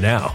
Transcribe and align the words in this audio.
now. 0.00 0.34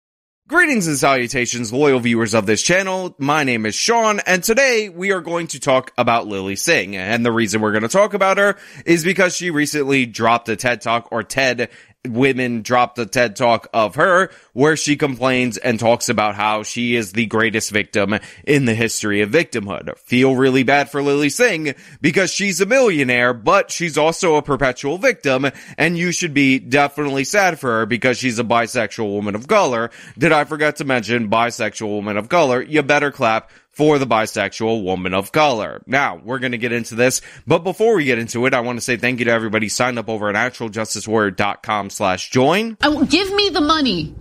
Greetings 0.51 0.85
and 0.85 0.97
salutations, 0.97 1.71
loyal 1.71 2.01
viewers 2.01 2.33
of 2.33 2.45
this 2.45 2.61
channel. 2.61 3.15
My 3.17 3.45
name 3.45 3.65
is 3.65 3.73
Sean, 3.73 4.19
and 4.25 4.43
today 4.43 4.89
we 4.89 5.13
are 5.13 5.21
going 5.21 5.47
to 5.47 5.61
talk 5.61 5.93
about 5.97 6.27
Lilly 6.27 6.57
Singh. 6.57 6.97
And 6.97 7.25
the 7.25 7.31
reason 7.31 7.61
we're 7.61 7.71
going 7.71 7.83
to 7.83 7.87
talk 7.87 8.13
about 8.13 8.37
her 8.37 8.57
is 8.85 9.05
because 9.05 9.33
she 9.33 9.49
recently 9.49 10.05
dropped 10.05 10.49
a 10.49 10.57
TED 10.57 10.81
Talk, 10.81 11.07
or 11.09 11.23
TED 11.23 11.69
women 12.07 12.63
dropped 12.63 12.97
a 12.97 13.05
TED 13.05 13.35
talk 13.35 13.67
of 13.73 13.95
her 13.95 14.31
where 14.53 14.75
she 14.75 14.95
complains 14.95 15.57
and 15.57 15.79
talks 15.79 16.09
about 16.09 16.35
how 16.35 16.63
she 16.63 16.95
is 16.95 17.13
the 17.13 17.27
greatest 17.27 17.69
victim 17.71 18.15
in 18.45 18.65
the 18.65 18.73
history 18.73 19.21
of 19.21 19.29
victimhood. 19.29 19.97
Feel 19.99 20.35
really 20.35 20.63
bad 20.63 20.89
for 20.89 21.03
Lilly 21.03 21.29
Singh 21.29 21.75
because 22.01 22.33
she's 22.33 22.59
a 22.59 22.65
millionaire, 22.65 23.33
but 23.33 23.69
she's 23.69 23.97
also 23.97 24.35
a 24.35 24.41
perpetual 24.41 24.97
victim 24.97 25.45
and 25.77 25.97
you 25.97 26.11
should 26.11 26.33
be 26.33 26.57
definitely 26.57 27.23
sad 27.23 27.59
for 27.59 27.79
her 27.79 27.85
because 27.85 28.17
she's 28.17 28.39
a 28.39 28.43
bisexual 28.43 29.11
woman 29.11 29.35
of 29.35 29.47
color. 29.47 29.91
Did 30.17 30.31
I 30.31 30.45
forget 30.45 30.77
to 30.77 30.85
mention 30.85 31.29
bisexual 31.29 31.87
woman 31.87 32.17
of 32.17 32.29
color? 32.29 32.61
You 32.61 32.81
better 32.81 33.11
clap 33.11 33.51
for 33.71 33.97
the 33.97 34.05
bisexual 34.05 34.83
woman 34.83 35.13
of 35.13 35.31
color. 35.31 35.81
Now, 35.85 36.21
we're 36.23 36.39
going 36.39 36.51
to 36.51 36.57
get 36.57 36.71
into 36.71 36.95
this, 36.95 37.21
but 37.47 37.59
before 37.59 37.95
we 37.95 38.05
get 38.05 38.19
into 38.19 38.45
it, 38.45 38.53
I 38.53 38.59
want 38.59 38.77
to 38.77 38.81
say 38.81 38.97
thank 38.97 39.19
you 39.19 39.25
to 39.25 39.31
everybody 39.31 39.69
signed 39.69 39.97
up 39.97 40.09
over 40.09 40.29
at 40.29 40.35
actualjusticewarrior.com 40.35 41.89
slash 41.89 42.29
join. 42.29 42.77
Oh, 42.83 43.05
give 43.05 43.33
me 43.33 43.49
the 43.49 43.61
money. 43.61 44.13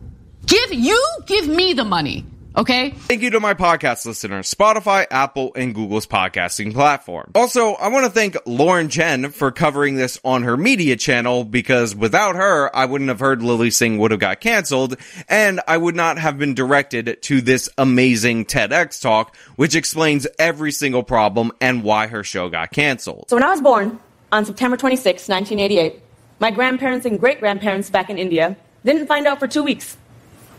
Give 0.47 0.73
you 0.73 1.05
give 1.27 1.47
me 1.47 1.75
the 1.75 1.85
money. 1.85 2.25
Okay. 2.57 2.91
Thank 2.91 3.23
you 3.23 3.31
to 3.31 3.41
my 3.41 3.55
podcast 3.55 4.05
listeners, 4.07 4.53
Spotify, 4.53 5.07
Apple, 5.09 5.53
and 5.55 5.73
Google's 5.73 6.07
podcasting 6.07 6.75
platform. 6.75 7.31
Also, 7.35 7.75
I 7.75 7.89
want 7.89 8.07
to 8.07 8.11
thank 8.11 8.37
Lauren 8.45 8.89
Chen 8.89 9.31
for 9.31 9.53
covering 9.53 9.95
this 9.95 10.19
on 10.25 10.43
her 10.43 10.57
media 10.57 10.97
channel 10.97 11.45
because 11.45 11.95
without 11.95 12.35
her, 12.35 12.75
I 12.75 12.87
wouldn't 12.87 13.09
have 13.09 13.21
heard 13.21 13.41
Lilly 13.43 13.71
Singh 13.71 13.99
would 13.99 14.11
have 14.11 14.19
got 14.19 14.41
canceled 14.41 14.97
and 15.29 15.61
I 15.69 15.77
would 15.77 15.95
not 15.95 16.19
have 16.19 16.39
been 16.39 16.55
directed 16.55 17.23
to 17.23 17.41
this 17.41 17.69
amazing 17.79 18.47
TEDx 18.47 19.01
talk, 19.01 19.37
which 19.55 19.77
explains 19.77 20.27
every 20.39 20.73
single 20.73 21.05
problem 21.05 21.53
and 21.61 21.85
why 21.85 22.09
her 22.09 22.25
show 22.25 22.49
got 22.49 22.73
canceled. 22.73 23.27
So 23.29 23.37
when 23.37 23.45
I 23.45 23.51
was 23.51 23.61
born 23.61 24.01
on 24.33 24.45
September 24.45 24.77
26, 24.77 25.29
1988, 25.29 26.03
my 26.41 26.51
grandparents 26.51 27.07
and 27.07 27.21
great 27.21 27.39
grandparents 27.39 27.91
back 27.91 28.11
in 28.11 28.19
India 28.19 28.57
didn't 28.85 29.07
find 29.07 29.29
out 29.29 29.39
for 29.39 29.47
two 29.47 29.63
weeks 29.63 29.97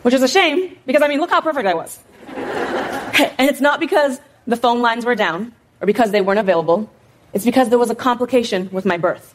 which 0.04 0.14
is 0.14 0.22
a 0.22 0.28
shame 0.28 0.78
because 0.86 1.02
I 1.02 1.08
mean, 1.08 1.20
look 1.20 1.30
how 1.30 1.42
perfect 1.42 1.68
I 1.68 1.74
was. 1.74 2.00
and 2.36 3.50
it's 3.50 3.62
not 3.62 3.80
because 3.80 4.20
the 4.48 4.58
phone 4.58 4.82
lines 4.82 5.06
were 5.06 5.16
down 5.16 5.54
or 5.80 5.86
because 5.86 6.12
they 6.12 6.22
weren't 6.22 6.40
available. 6.40 6.90
It's 7.34 7.46
because 7.46 7.70
there 7.70 7.80
was 7.80 7.90
a 7.90 7.96
complication 7.96 8.70
with 8.72 8.86
my 8.86 8.98
birth. 8.98 9.34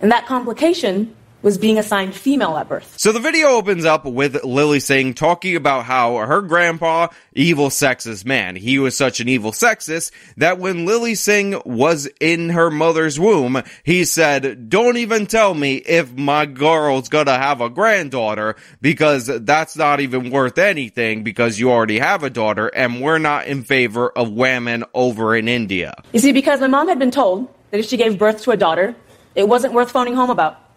And 0.00 0.10
that 0.12 0.26
complication 0.26 1.14
was 1.42 1.56
being 1.56 1.78
assigned 1.78 2.14
female 2.14 2.56
at 2.56 2.68
birth. 2.68 2.98
So 2.98 3.12
the 3.12 3.20
video 3.20 3.48
opens 3.48 3.84
up 3.84 4.04
with 4.04 4.42
Lilly 4.44 4.80
Singh 4.80 5.14
talking 5.14 5.54
about 5.54 5.84
how 5.84 6.16
her 6.16 6.42
grandpa, 6.42 7.08
evil 7.32 7.68
sexist 7.68 8.24
man, 8.24 8.56
he 8.56 8.78
was 8.78 8.96
such 8.96 9.20
an 9.20 9.28
evil 9.28 9.52
sexist 9.52 10.10
that 10.36 10.58
when 10.58 10.84
Lilly 10.84 11.14
Singh 11.14 11.60
was 11.64 12.08
in 12.20 12.50
her 12.50 12.70
mother's 12.70 13.20
womb, 13.20 13.62
he 13.84 14.04
said, 14.04 14.68
don't 14.68 14.96
even 14.96 15.26
tell 15.26 15.54
me 15.54 15.76
if 15.76 16.12
my 16.12 16.44
girl's 16.44 17.08
gonna 17.08 17.38
have 17.38 17.60
a 17.60 17.70
granddaughter 17.70 18.56
because 18.80 19.26
that's 19.44 19.76
not 19.76 20.00
even 20.00 20.30
worth 20.30 20.58
anything 20.58 21.22
because 21.22 21.58
you 21.58 21.70
already 21.70 21.98
have 21.98 22.24
a 22.24 22.30
daughter 22.30 22.66
and 22.68 23.00
we're 23.00 23.18
not 23.18 23.46
in 23.46 23.62
favor 23.62 24.10
of 24.10 24.32
women 24.32 24.84
over 24.92 25.36
in 25.36 25.46
India. 25.46 26.02
You 26.12 26.18
see, 26.18 26.32
because 26.32 26.60
my 26.60 26.66
mom 26.66 26.88
had 26.88 26.98
been 26.98 27.10
told 27.12 27.48
that 27.70 27.78
if 27.78 27.86
she 27.86 27.96
gave 27.96 28.18
birth 28.18 28.42
to 28.42 28.50
a 28.50 28.56
daughter, 28.56 28.96
it 29.34 29.46
wasn't 29.48 29.72
worth 29.72 29.90
phoning 29.92 30.14
home 30.14 30.30
about. 30.30 30.67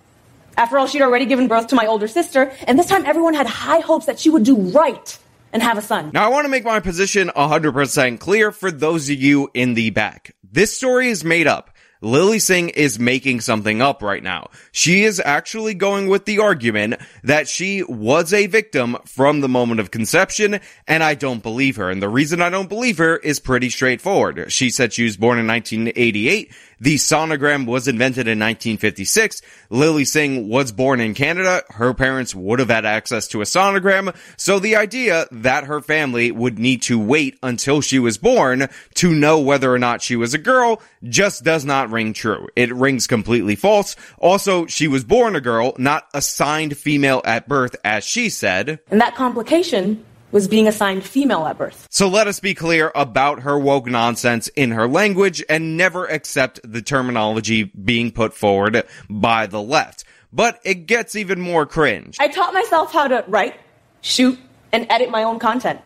After 0.58 0.78
all, 0.78 0.88
she'd 0.88 1.02
already 1.02 1.26
given 1.26 1.48
birth 1.48 1.68
to 1.68 1.76
my 1.76 1.86
older 1.86 2.08
sister, 2.08 2.52
and 2.68 2.78
this 2.78 2.88
time 2.88 3.06
everyone 3.06 3.34
had 3.34 3.48
high 3.48 3.80
hopes 3.80 4.06
that 4.06 4.20
she 4.20 4.30
would 4.30 4.44
do 4.44 4.56
right 4.56 5.18
and 5.54 5.62
have 5.62 5.78
a 5.78 5.82
son. 5.82 6.12
Now, 6.14 6.26
I 6.26 6.30
want 6.30 6.46
to 6.46 6.50
make 6.50 6.64
my 6.64 6.80
position 6.80 7.30
100% 7.36 8.20
clear 8.20 8.52
for 8.52 8.72
those 8.72 9.10
of 9.10 9.22
you 9.22 9.50
in 9.54 9.74
the 9.74 9.90
back. 9.90 10.36
This 10.44 10.76
story 10.76 11.10
is 11.10 11.24
made 11.24 11.48
up. 11.48 11.70
Lilly 12.04 12.40
Singh 12.40 12.70
is 12.70 12.98
making 12.98 13.42
something 13.42 13.80
up 13.80 14.02
right 14.02 14.24
now. 14.24 14.50
She 14.72 15.04
is 15.04 15.22
actually 15.24 15.76
going 15.76 16.08
with 16.08 16.26
the 16.26 16.40
argument 16.40 16.96
that 17.24 17.48
she 17.48 17.84
was 17.84 18.34
a 18.34 18.48
victim 18.48 18.98
from 19.06 19.42
the 19.42 19.48
moment 19.48 19.80
of 19.80 19.92
conception, 19.92 20.60
and 20.88 21.04
I 21.04 21.14
don't 21.14 21.44
believe 21.44 21.76
her. 21.76 21.92
And 21.92 22.02
the 22.02 22.10
reason 22.10 22.42
I 22.42 22.50
don't 22.50 22.70
believe 22.70 22.98
her 22.98 23.18
is 23.18 23.40
pretty 23.40 23.70
straightforward. 23.70 24.52
She 24.52 24.72
said 24.72 24.94
she 24.94 25.04
was 25.04 25.16
born 25.16 25.38
in 25.38 25.46
1988. 25.46 26.52
The 26.82 26.96
sonogram 26.96 27.68
was 27.68 27.88
invented 27.88 28.28
in 28.28 28.40
1956. 28.40 29.44
Lilly 29.70 30.04
Singh 30.04 30.50
was 30.50 30.72
born 30.72 31.00
in 31.00 31.14
Canada. 31.14 31.62
Her 31.70 31.94
parents 31.94 32.34
would 32.34 32.58
have 32.58 32.72
had 32.72 32.86
access 32.86 33.28
to 33.30 33.42
a 33.42 33.46
sonogram. 33.46 34.16
So 34.36 34.58
the 34.58 34.78
idea 34.78 35.28
that 35.32 35.66
her 35.66 35.82
family 35.82 36.32
would 36.32 36.58
need 36.58 36.82
to 36.84 37.00
wait 37.00 37.38
until 37.44 37.82
she 37.82 38.00
was 38.00 38.18
born 38.18 38.68
to 38.96 39.14
know 39.14 39.40
whether 39.40 39.72
or 39.72 39.78
not 39.78 40.02
she 40.02 40.16
was 40.16 40.34
a 40.34 40.40
girl 40.40 40.82
just 41.04 41.44
does 41.44 41.64
not 41.64 41.92
ring 41.92 42.14
true. 42.14 42.48
It 42.56 42.74
rings 42.74 43.06
completely 43.06 43.56
false. 43.56 43.96
Also, 44.18 44.66
she 44.66 44.88
was 44.88 45.04
born 45.04 45.36
a 45.36 45.42
girl, 45.42 45.76
not 45.78 46.08
assigned 46.16 46.76
female 46.76 47.22
at 47.24 47.48
birth, 47.48 47.76
as 47.86 48.04
she 48.04 48.30
said. 48.30 48.80
And 48.90 49.00
that 49.02 49.14
complication 49.14 50.04
was 50.32 50.48
being 50.48 50.68
assigned 50.68 51.04
female 51.04 51.46
at 51.46 51.58
birth. 51.58 51.88
So 51.90 52.08
let 52.08 52.28
us 52.28 52.40
be 52.40 52.54
clear 52.54 52.92
about 52.96 53.42
her 53.42 53.58
woke 53.60 53.88
nonsense 53.88 54.48
in 54.50 54.72
her 54.72 54.88
language 54.88 55.44
and 55.50 55.78
never 55.78 56.06
accept 56.06 56.60
the 56.64 56.82
terminology 56.82 57.64
being 57.64 58.12
put 58.12 58.34
forward 58.34 58.84
by 59.10 59.48
the 59.48 59.62
left. 59.62 60.04
But 60.34 60.60
it 60.64 60.86
gets 60.86 61.16
even 61.16 61.42
more 61.42 61.66
cringe. 61.66 62.18
I 62.20 62.30
taught 62.30 62.54
myself 62.54 62.94
how 62.94 63.08
to 63.08 63.26
write, 63.28 63.60
shoot, 64.02 64.40
and 64.72 64.88
edit 64.90 65.10
my 65.10 65.24
own 65.24 65.40
content. 65.40 65.82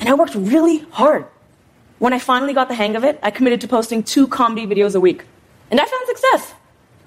And 0.00 0.08
I 0.08 0.14
worked 0.14 0.34
really 0.34 0.78
hard. 0.90 1.26
When 1.98 2.12
I 2.12 2.18
finally 2.18 2.54
got 2.54 2.68
the 2.68 2.74
hang 2.74 2.96
of 2.96 3.04
it, 3.04 3.18
I 3.22 3.30
committed 3.30 3.60
to 3.60 3.68
posting 3.68 4.02
two 4.02 4.26
comedy 4.26 4.66
videos 4.66 4.94
a 4.94 5.00
week. 5.00 5.24
And 5.70 5.80
I 5.80 5.84
found 5.84 6.06
success. 6.06 6.54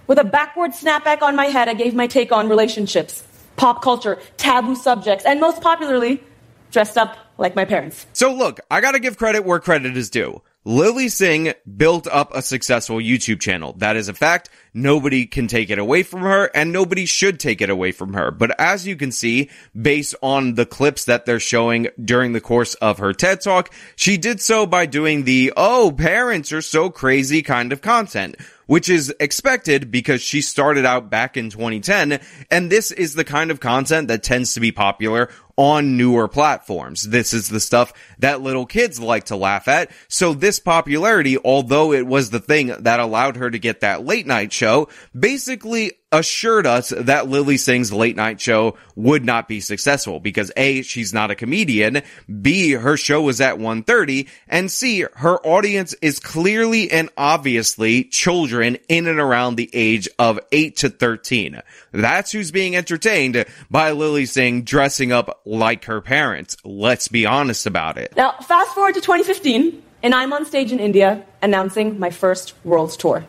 With 0.08 0.20
a 0.20 0.24
backward 0.24 0.72
snapback 0.72 1.22
on 1.22 1.36
my 1.36 1.48
head, 1.48 1.68
I 1.68 1.74
gave 1.74 1.94
my 1.94 2.08
take 2.08 2.32
on 2.32 2.48
relationships, 2.48 3.24
pop 3.58 3.82
culture, 3.82 4.20
taboo 4.38 4.76
subjects, 4.76 5.26
and 5.26 5.42
most 5.42 5.62
popularly, 5.62 6.24
dressed 6.72 6.98
up 6.98 7.18
like 7.38 7.56
my 7.56 7.66
parents. 7.66 8.06
So 8.14 8.34
look, 8.34 8.60
I 8.70 8.82
gotta 8.82 9.00
give 9.00 9.18
credit 9.18 9.46
where 9.46 9.60
credit 9.60 9.96
is 9.98 10.10
due. 10.10 10.42
Lilly 10.68 11.08
Singh 11.08 11.54
built 11.78 12.08
up 12.08 12.36
a 12.36 12.42
successful 12.42 12.98
YouTube 12.98 13.40
channel. 13.40 13.72
That 13.78 13.96
is 13.96 14.10
a 14.10 14.14
fact. 14.14 14.50
Nobody 14.74 15.26
can 15.26 15.48
take 15.48 15.70
it 15.70 15.80
away 15.80 16.04
from 16.04 16.24
her 16.24 16.52
and 16.54 16.74
nobody 16.74 17.06
should 17.06 17.40
take 17.40 17.62
it 17.62 17.70
away 17.70 17.94
from 17.94 18.16
her. 18.16 18.32
But 18.32 18.60
as 18.60 18.86
you 18.86 18.98
can 18.98 19.14
see, 19.14 19.50
based 19.80 20.14
on 20.22 20.56
the 20.56 20.66
clips 20.66 21.06
that 21.06 21.26
they're 21.26 21.40
showing 21.40 21.88
during 22.04 22.34
the 22.34 22.42
course 22.42 22.74
of 22.76 22.98
her 22.98 23.14
TED 23.14 23.40
talk, 23.40 23.74
she 23.96 24.18
did 24.18 24.42
so 24.42 24.66
by 24.66 24.88
doing 24.88 25.24
the, 25.24 25.54
oh, 25.56 25.94
parents 25.98 26.52
are 26.52 26.62
so 26.62 26.90
crazy 26.90 27.42
kind 27.42 27.72
of 27.72 27.82
content 27.82 28.36
which 28.68 28.90
is 28.90 29.14
expected 29.22 29.90
because 29.90 30.22
she 30.22 30.42
started 30.42 30.86
out 30.86 31.10
back 31.10 31.38
in 31.38 31.50
2010. 31.50 32.20
And 32.52 32.70
this 32.70 32.92
is 32.92 33.14
the 33.14 33.24
kind 33.24 33.50
of 33.50 33.62
content 33.62 34.10
that 34.10 34.24
tends 34.24 34.54
to 34.54 34.60
be 34.60 34.74
popular 34.74 35.30
on 35.58 35.98
newer 35.98 36.28
platforms. 36.28 37.04
This 37.04 37.34
is 37.34 37.50
the 37.50 37.60
stuff 37.60 37.92
that 38.20 38.42
little 38.42 38.66
kids 38.66 39.00
like 39.00 39.26
to 39.26 39.36
laugh 39.36 39.68
at. 39.68 39.92
So 40.08 40.34
this 40.34 40.60
popularity, 40.60 41.38
although 41.38 41.92
it 41.92 42.06
was 42.06 42.30
the 42.30 42.40
thing 42.40 42.68
that 42.68 43.00
allowed 43.00 43.38
her 43.38 43.50
to 43.50 43.60
get 43.60 43.82
that 43.82 44.06
late 44.06 44.28
night 44.28 44.54
show, 44.54 44.88
basically 45.20 45.94
assured 46.12 46.66
us 46.66 46.94
that 46.96 47.28
Lilly 47.28 47.58
Singh's 47.58 47.92
late 47.92 48.16
night 48.16 48.40
show 48.40 48.78
would 48.96 49.26
not 49.26 49.48
be 49.48 49.60
successful 49.60 50.20
because 50.20 50.52
A, 50.56 50.82
she's 50.82 51.14
not 51.14 51.32
a 51.32 51.36
comedian, 51.36 52.02
B, 52.42 52.72
her 52.72 52.96
show 52.96 53.22
was 53.22 53.42
at 53.42 53.58
1.30, 53.58 54.28
and 54.48 54.72
C, 54.72 55.06
her 55.16 55.38
audience 55.46 55.94
is 56.02 56.20
clearly 56.20 56.90
and 56.90 57.10
obviously 57.18 58.06
children 58.06 58.78
in 58.88 59.08
and 59.08 59.20
around 59.20 59.56
the 59.56 59.70
age 59.74 60.08
of 60.18 60.40
8 60.52 60.78
to 60.78 60.90
13. 60.90 61.62
That's 61.92 62.32
who's 62.32 62.52
being 62.52 62.76
entertained 62.76 63.46
by 63.70 63.92
Lilly 63.92 64.26
Singh 64.26 64.64
dressing 64.64 65.12
up 65.12 65.42
like 65.46 65.86
her 65.86 66.00
parents. 66.00 66.56
Let's 66.64 67.10
be 67.10 67.26
honest 67.26 67.66
about 67.66 67.98
it. 67.98 68.16
Now, 68.16 68.32
fast 68.42 68.74
forward 68.74 68.96
to 68.96 69.02
2015, 69.02 69.84
and 70.04 70.16
I'm 70.16 70.32
on 70.32 70.46
stage 70.46 70.72
in 70.72 70.80
India 70.80 71.26
announcing 71.42 72.00
my 72.00 72.12
first 72.12 72.54
world 72.64 72.92
tour. 72.92 73.26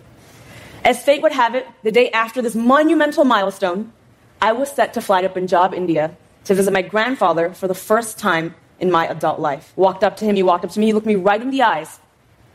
As 0.88 1.02
fate 1.02 1.20
would 1.20 1.32
have 1.32 1.54
it, 1.54 1.66
the 1.82 1.92
day 1.92 2.10
after 2.12 2.40
this 2.40 2.54
monumental 2.54 3.26
milestone, 3.26 3.92
I 4.40 4.52
was 4.52 4.72
set 4.72 4.94
to 4.94 5.02
fly 5.02 5.20
to 5.20 5.28
Punjab, 5.28 5.74
India, 5.74 6.16
to 6.44 6.54
visit 6.54 6.72
my 6.72 6.80
grandfather 6.80 7.52
for 7.52 7.68
the 7.68 7.74
first 7.74 8.18
time 8.18 8.54
in 8.80 8.90
my 8.90 9.06
adult 9.06 9.38
life. 9.38 9.70
Walked 9.76 10.02
up 10.02 10.16
to 10.16 10.24
him, 10.24 10.34
he 10.34 10.42
walked 10.42 10.64
up 10.64 10.70
to 10.70 10.80
me, 10.80 10.86
he 10.86 10.94
looked 10.94 11.06
me 11.06 11.14
right 11.14 11.42
in 11.42 11.50
the 11.50 11.60
eyes, 11.60 12.00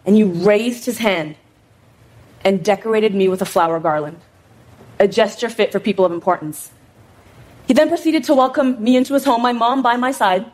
and 0.04 0.16
he 0.16 0.24
raised 0.24 0.84
his 0.84 0.98
hand 0.98 1.36
and 2.44 2.66
decorated 2.66 3.14
me 3.14 3.28
with 3.28 3.44
a 3.44 3.46
flower 3.46 3.80
garland, 3.80 4.20
a 4.98 5.08
gesture 5.08 5.48
fit 5.48 5.72
for 5.72 5.80
people 5.80 6.04
of 6.04 6.12
importance. 6.12 6.72
He 7.68 7.76
then 7.76 7.88
proceeded 7.88 8.24
to 8.24 8.34
welcome 8.34 8.84
me 8.84 8.98
into 8.98 9.14
his 9.14 9.26
home, 9.26 9.44
my 9.44 9.54
mom 9.54 9.84
by 9.84 9.96
my 9.96 10.12
side, 10.12 10.52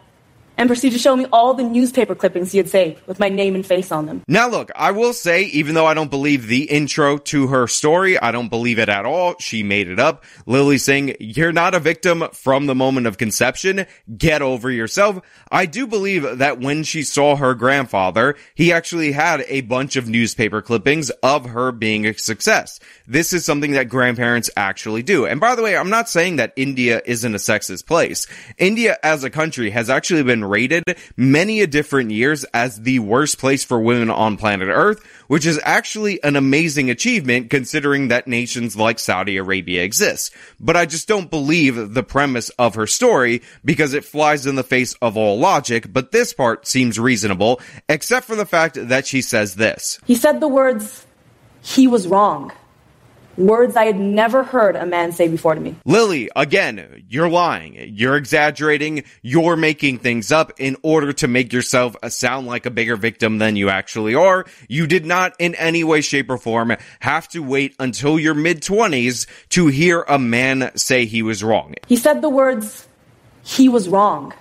and 0.59 0.67
proceeded 0.67 0.97
to 0.97 1.01
show 1.01 1.15
me 1.15 1.25
all 1.31 1.53
the 1.53 1.63
newspaper 1.63 2.13
clippings 2.13 2.51
he 2.51 2.57
had 2.57 2.67
saved 2.67 3.01
with 3.07 3.17
my 3.17 3.29
name 3.29 3.55
and 3.55 3.65
face 3.65 3.93
on 3.93 4.05
them. 4.05 4.21
Now 4.27 4.49
look, 4.49 4.69
I 4.75 4.91
will 4.91 5.13
say, 5.13 5.43
even 5.45 5.73
though 5.73 5.85
I 5.85 5.93
don't 5.93 6.11
believe 6.11 6.47
the 6.47 6.65
intro 6.65 7.17
to 7.17 7.47
her 7.47 7.65
story, 7.65 8.19
I 8.19 8.31
don't 8.31 8.49
believe 8.49 8.77
it 8.77 8.89
at 8.89 9.05
all. 9.05 9.35
She 9.39 9.63
made 9.63 9.87
it 9.87 9.99
up. 9.99 10.25
Lilly 10.45 10.77
Singh, 10.77 11.15
you're 11.21 11.53
not 11.53 11.75
a 11.75 11.79
victim 11.79 12.25
from 12.33 12.65
the 12.65 12.75
moment 12.75 13.07
of 13.07 13.17
conception. 13.17 13.85
Get 14.17 14.41
over 14.41 14.69
yourself. 14.69 15.21
I 15.49 15.65
do 15.65 15.87
believe 15.87 16.39
that 16.39 16.59
when 16.59 16.83
she 16.83 17.03
saw 17.03 17.37
her 17.37 17.55
grandfather, 17.55 18.35
he 18.53 18.73
actually 18.73 19.13
had 19.13 19.45
a 19.47 19.61
bunch 19.61 19.95
of 19.95 20.09
newspaper 20.09 20.61
clippings 20.61 21.09
of 21.23 21.45
her 21.45 21.71
being 21.71 22.05
a 22.05 22.13
success. 22.13 22.81
This 23.07 23.31
is 23.31 23.45
something 23.45 23.71
that 23.71 23.87
grandparents 23.87 24.49
actually 24.57 25.03
do. 25.03 25.25
And 25.25 25.39
by 25.39 25.55
the 25.55 25.63
way, 25.63 25.77
I'm 25.77 25.89
not 25.89 26.09
saying 26.09 26.35
that 26.35 26.51
India 26.57 27.01
isn't 27.05 27.33
a 27.33 27.37
sexist 27.37 27.85
place. 27.85 28.27
India 28.57 28.97
as 29.01 29.23
a 29.23 29.29
country 29.29 29.69
has 29.69 29.89
actually 29.89 30.23
been 30.23 30.48
rated 30.49 30.83
many 31.15 31.61
a 31.61 31.67
different 31.67 32.11
years 32.11 32.43
as 32.53 32.81
the 32.81 32.99
worst 32.99 33.37
place 33.37 33.63
for 33.63 33.79
women 33.79 34.09
on 34.09 34.37
planet 34.37 34.69
Earth, 34.69 35.03
which 35.27 35.45
is 35.45 35.59
actually 35.63 36.21
an 36.23 36.35
amazing 36.35 36.89
achievement 36.89 37.49
considering 37.49 38.07
that 38.07 38.27
nations 38.27 38.75
like 38.75 38.99
Saudi 38.99 39.37
Arabia 39.37 39.83
exist. 39.83 40.33
But 40.59 40.75
I 40.75 40.85
just 40.85 41.07
don't 41.07 41.29
believe 41.29 41.93
the 41.93 42.03
premise 42.03 42.49
of 42.57 42.75
her 42.75 42.87
story 42.87 43.41
because 43.63 43.93
it 43.93 44.03
flies 44.03 44.45
in 44.45 44.55
the 44.55 44.63
face 44.63 44.93
of 45.01 45.15
all 45.15 45.37
logic, 45.37 45.93
but 45.93 46.11
this 46.11 46.33
part 46.33 46.67
seems 46.67 46.99
reasonable, 46.99 47.61
except 47.87 48.25
for 48.25 48.35
the 48.35 48.45
fact 48.45 48.77
that 48.89 49.05
she 49.05 49.21
says 49.21 49.55
this. 49.55 49.99
He 50.05 50.15
said 50.15 50.39
the 50.39 50.47
words, 50.47 51.05
he 51.61 51.87
was 51.87 52.07
wrong. 52.07 52.51
Words 53.39 53.77
I 53.77 53.85
had 53.85 53.97
never 53.97 54.43
heard 54.43 54.75
a 54.75 54.85
man 54.85 55.13
say 55.13 55.29
before 55.29 55.55
to 55.55 55.61
me. 55.61 55.75
Lilly, 55.85 56.29
again, 56.35 57.05
you're 57.07 57.29
lying. 57.29 57.93
You're 57.95 58.17
exaggerating. 58.17 59.05
You're 59.21 59.55
making 59.55 59.99
things 59.99 60.29
up 60.29 60.51
in 60.59 60.75
order 60.83 61.13
to 61.13 61.27
make 61.29 61.53
yourself 61.53 61.95
sound 62.09 62.47
like 62.47 62.65
a 62.65 62.69
bigger 62.69 62.97
victim 62.97 63.37
than 63.37 63.55
you 63.55 63.69
actually 63.69 64.13
are. 64.13 64.45
You 64.67 64.87
did 64.87 65.05
not 65.05 65.35
in 65.39 65.55
any 65.55 65.85
way, 65.85 66.01
shape, 66.01 66.29
or 66.29 66.37
form 66.37 66.75
have 66.99 67.29
to 67.29 67.39
wait 67.39 67.75
until 67.79 68.19
your 68.19 68.33
mid 68.33 68.61
twenties 68.61 69.25
to 69.49 69.67
hear 69.67 70.01
a 70.01 70.19
man 70.19 70.71
say 70.75 71.05
he 71.05 71.23
was 71.23 71.41
wrong. 71.41 71.75
He 71.87 71.95
said 71.95 72.21
the 72.21 72.29
words, 72.29 72.89
he 73.41 73.69
was 73.69 73.87
wrong. 73.87 74.33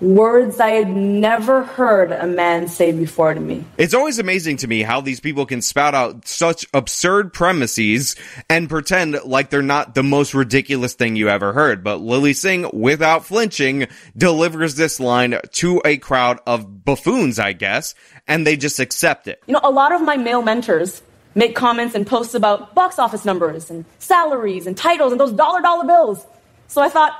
Words 0.00 0.60
I 0.60 0.72
had 0.72 0.94
never 0.94 1.64
heard 1.64 2.12
a 2.12 2.26
man 2.26 2.68
say 2.68 2.92
before 2.92 3.32
to 3.32 3.40
me. 3.40 3.64
It's 3.78 3.94
always 3.94 4.18
amazing 4.18 4.58
to 4.58 4.66
me 4.66 4.82
how 4.82 5.00
these 5.00 5.20
people 5.20 5.46
can 5.46 5.62
spout 5.62 5.94
out 5.94 6.28
such 6.28 6.66
absurd 6.74 7.32
premises 7.32 8.14
and 8.50 8.68
pretend 8.68 9.18
like 9.24 9.48
they're 9.48 9.62
not 9.62 9.94
the 9.94 10.02
most 10.02 10.34
ridiculous 10.34 10.92
thing 10.92 11.16
you 11.16 11.30
ever 11.30 11.54
heard. 11.54 11.82
But 11.82 12.02
Lilly 12.02 12.34
Singh, 12.34 12.68
without 12.74 13.24
flinching, 13.24 13.86
delivers 14.14 14.74
this 14.74 15.00
line 15.00 15.40
to 15.52 15.80
a 15.82 15.96
crowd 15.96 16.40
of 16.46 16.84
buffoons, 16.84 17.38
I 17.38 17.54
guess, 17.54 17.94
and 18.28 18.46
they 18.46 18.58
just 18.58 18.78
accept 18.78 19.28
it. 19.28 19.42
You 19.46 19.54
know, 19.54 19.60
a 19.62 19.70
lot 19.70 19.92
of 19.92 20.02
my 20.02 20.18
male 20.18 20.42
mentors 20.42 21.00
make 21.34 21.56
comments 21.56 21.94
and 21.94 22.06
posts 22.06 22.34
about 22.34 22.74
box 22.74 22.98
office 22.98 23.24
numbers 23.24 23.70
and 23.70 23.86
salaries 23.98 24.66
and 24.66 24.76
titles 24.76 25.12
and 25.12 25.18
those 25.18 25.32
dollar 25.32 25.62
dollar 25.62 25.86
bills. 25.86 26.26
So 26.68 26.82
I 26.82 26.90
thought, 26.90 27.18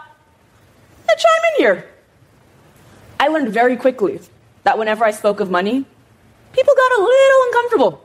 I'd 1.09 1.16
chime 1.16 1.52
in 1.54 1.64
here. 1.64 1.90
I 3.18 3.28
learned 3.28 3.49
very 3.49 3.76
quickly 3.76 4.20
that 4.64 4.78
whenever 4.78 5.04
I 5.04 5.11
spoke 5.11 5.40
of 5.40 5.50
money, 5.50 5.85
people 6.52 6.75
got 6.75 6.99
a 6.99 7.02
little 7.02 7.42
uncomfortable. 7.46 8.04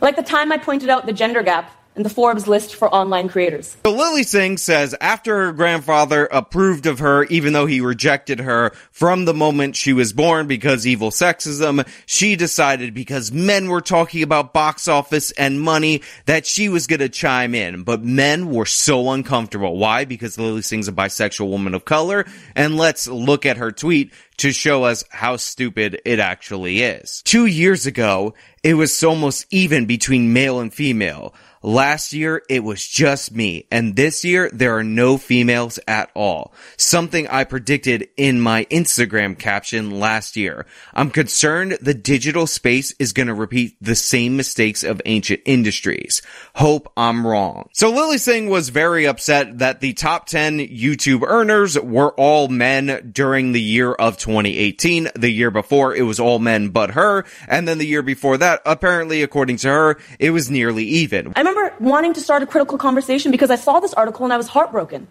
Like 0.00 0.16
the 0.16 0.22
time 0.22 0.50
I 0.50 0.58
pointed 0.58 0.88
out 0.90 1.06
the 1.06 1.12
gender 1.12 1.42
gap 1.42 1.70
in 1.94 2.02
the 2.02 2.08
Forbes 2.08 2.46
list 2.46 2.74
for 2.74 2.92
online 2.92 3.28
creators. 3.28 3.76
So 3.84 3.92
Lilly 3.92 4.22
Singh 4.22 4.56
says 4.56 4.94
after 5.00 5.46
her 5.46 5.52
grandfather 5.52 6.26
approved 6.30 6.86
of 6.86 7.00
her, 7.00 7.24
even 7.24 7.52
though 7.52 7.66
he 7.66 7.80
rejected 7.80 8.40
her 8.40 8.70
from 8.90 9.24
the 9.24 9.34
moment 9.34 9.76
she 9.76 9.92
was 9.92 10.12
born 10.12 10.46
because 10.46 10.86
evil 10.86 11.10
sexism, 11.10 11.86
she 12.06 12.36
decided 12.36 12.94
because 12.94 13.30
men 13.30 13.68
were 13.68 13.80
talking 13.80 14.22
about 14.22 14.52
box 14.52 14.88
office 14.88 15.32
and 15.32 15.60
money 15.60 16.02
that 16.26 16.46
she 16.46 16.68
was 16.68 16.86
gonna 16.86 17.08
chime 17.08 17.54
in. 17.54 17.82
But 17.82 18.02
men 18.02 18.50
were 18.50 18.66
so 18.66 19.10
uncomfortable. 19.10 19.76
Why? 19.76 20.04
Because 20.04 20.38
Lilly 20.38 20.62
Singh's 20.62 20.88
a 20.88 20.92
bisexual 20.92 21.48
woman 21.48 21.74
of 21.74 21.84
color. 21.84 22.24
And 22.56 22.76
let's 22.76 23.06
look 23.06 23.44
at 23.44 23.58
her 23.58 23.70
tweet 23.70 24.12
to 24.38 24.50
show 24.50 24.84
us 24.84 25.04
how 25.10 25.36
stupid 25.36 26.00
it 26.04 26.18
actually 26.18 26.82
is. 26.82 27.22
Two 27.22 27.46
years 27.46 27.86
ago, 27.86 28.34
it 28.62 28.74
was 28.74 29.02
almost 29.04 29.46
even 29.50 29.86
between 29.86 30.32
male 30.32 30.60
and 30.60 30.72
female. 30.72 31.34
Last 31.64 32.12
year, 32.12 32.42
it 32.48 32.64
was 32.64 32.84
just 32.84 33.30
me, 33.30 33.68
and 33.70 33.94
this 33.94 34.24
year, 34.24 34.50
there 34.52 34.76
are 34.76 34.82
no 34.82 35.16
females 35.16 35.78
at 35.86 36.10
all. 36.12 36.52
Something 36.76 37.28
I 37.28 37.44
predicted 37.44 38.08
in 38.16 38.40
my 38.40 38.64
Instagram 38.64 39.38
caption 39.38 40.00
last 40.00 40.36
year. 40.36 40.66
I'm 40.92 41.10
concerned 41.10 41.78
the 41.80 41.94
digital 41.94 42.48
space 42.48 42.92
is 42.98 43.12
gonna 43.12 43.34
repeat 43.34 43.76
the 43.80 43.94
same 43.94 44.36
mistakes 44.36 44.82
of 44.82 45.00
ancient 45.06 45.42
industries. 45.44 46.20
Hope 46.56 46.92
I'm 46.96 47.24
wrong. 47.24 47.68
So 47.72 47.90
Lilly 47.90 48.18
Singh 48.18 48.48
was 48.48 48.70
very 48.70 49.06
upset 49.06 49.58
that 49.58 49.80
the 49.80 49.92
top 49.92 50.26
10 50.26 50.58
YouTube 50.58 51.22
earners 51.24 51.78
were 51.78 52.10
all 52.14 52.48
men 52.48 53.12
during 53.12 53.52
the 53.52 53.62
year 53.62 53.92
of 53.92 54.18
2018. 54.18 55.10
The 55.14 55.30
year 55.30 55.52
before, 55.52 55.94
it 55.94 56.02
was 56.02 56.18
all 56.18 56.40
men 56.40 56.70
but 56.70 56.90
her, 56.90 57.24
and 57.46 57.68
then 57.68 57.78
the 57.78 57.86
year 57.86 58.02
before 58.02 58.36
that, 58.38 58.62
apparently, 58.66 59.22
according 59.22 59.58
to 59.58 59.68
her, 59.68 59.98
it 60.18 60.30
was 60.30 60.50
nearly 60.50 60.84
even. 60.84 61.32
I 61.36 61.51
remember 61.54 61.74
wanting 61.80 62.12
to 62.14 62.20
start 62.20 62.42
a 62.42 62.46
critical 62.46 62.78
conversation 62.78 63.30
because 63.30 63.50
I 63.50 63.56
saw 63.56 63.80
this 63.80 63.94
article 63.94 64.24
and 64.24 64.32
I 64.32 64.36
was 64.36 64.48
heartbroken. 64.48 65.08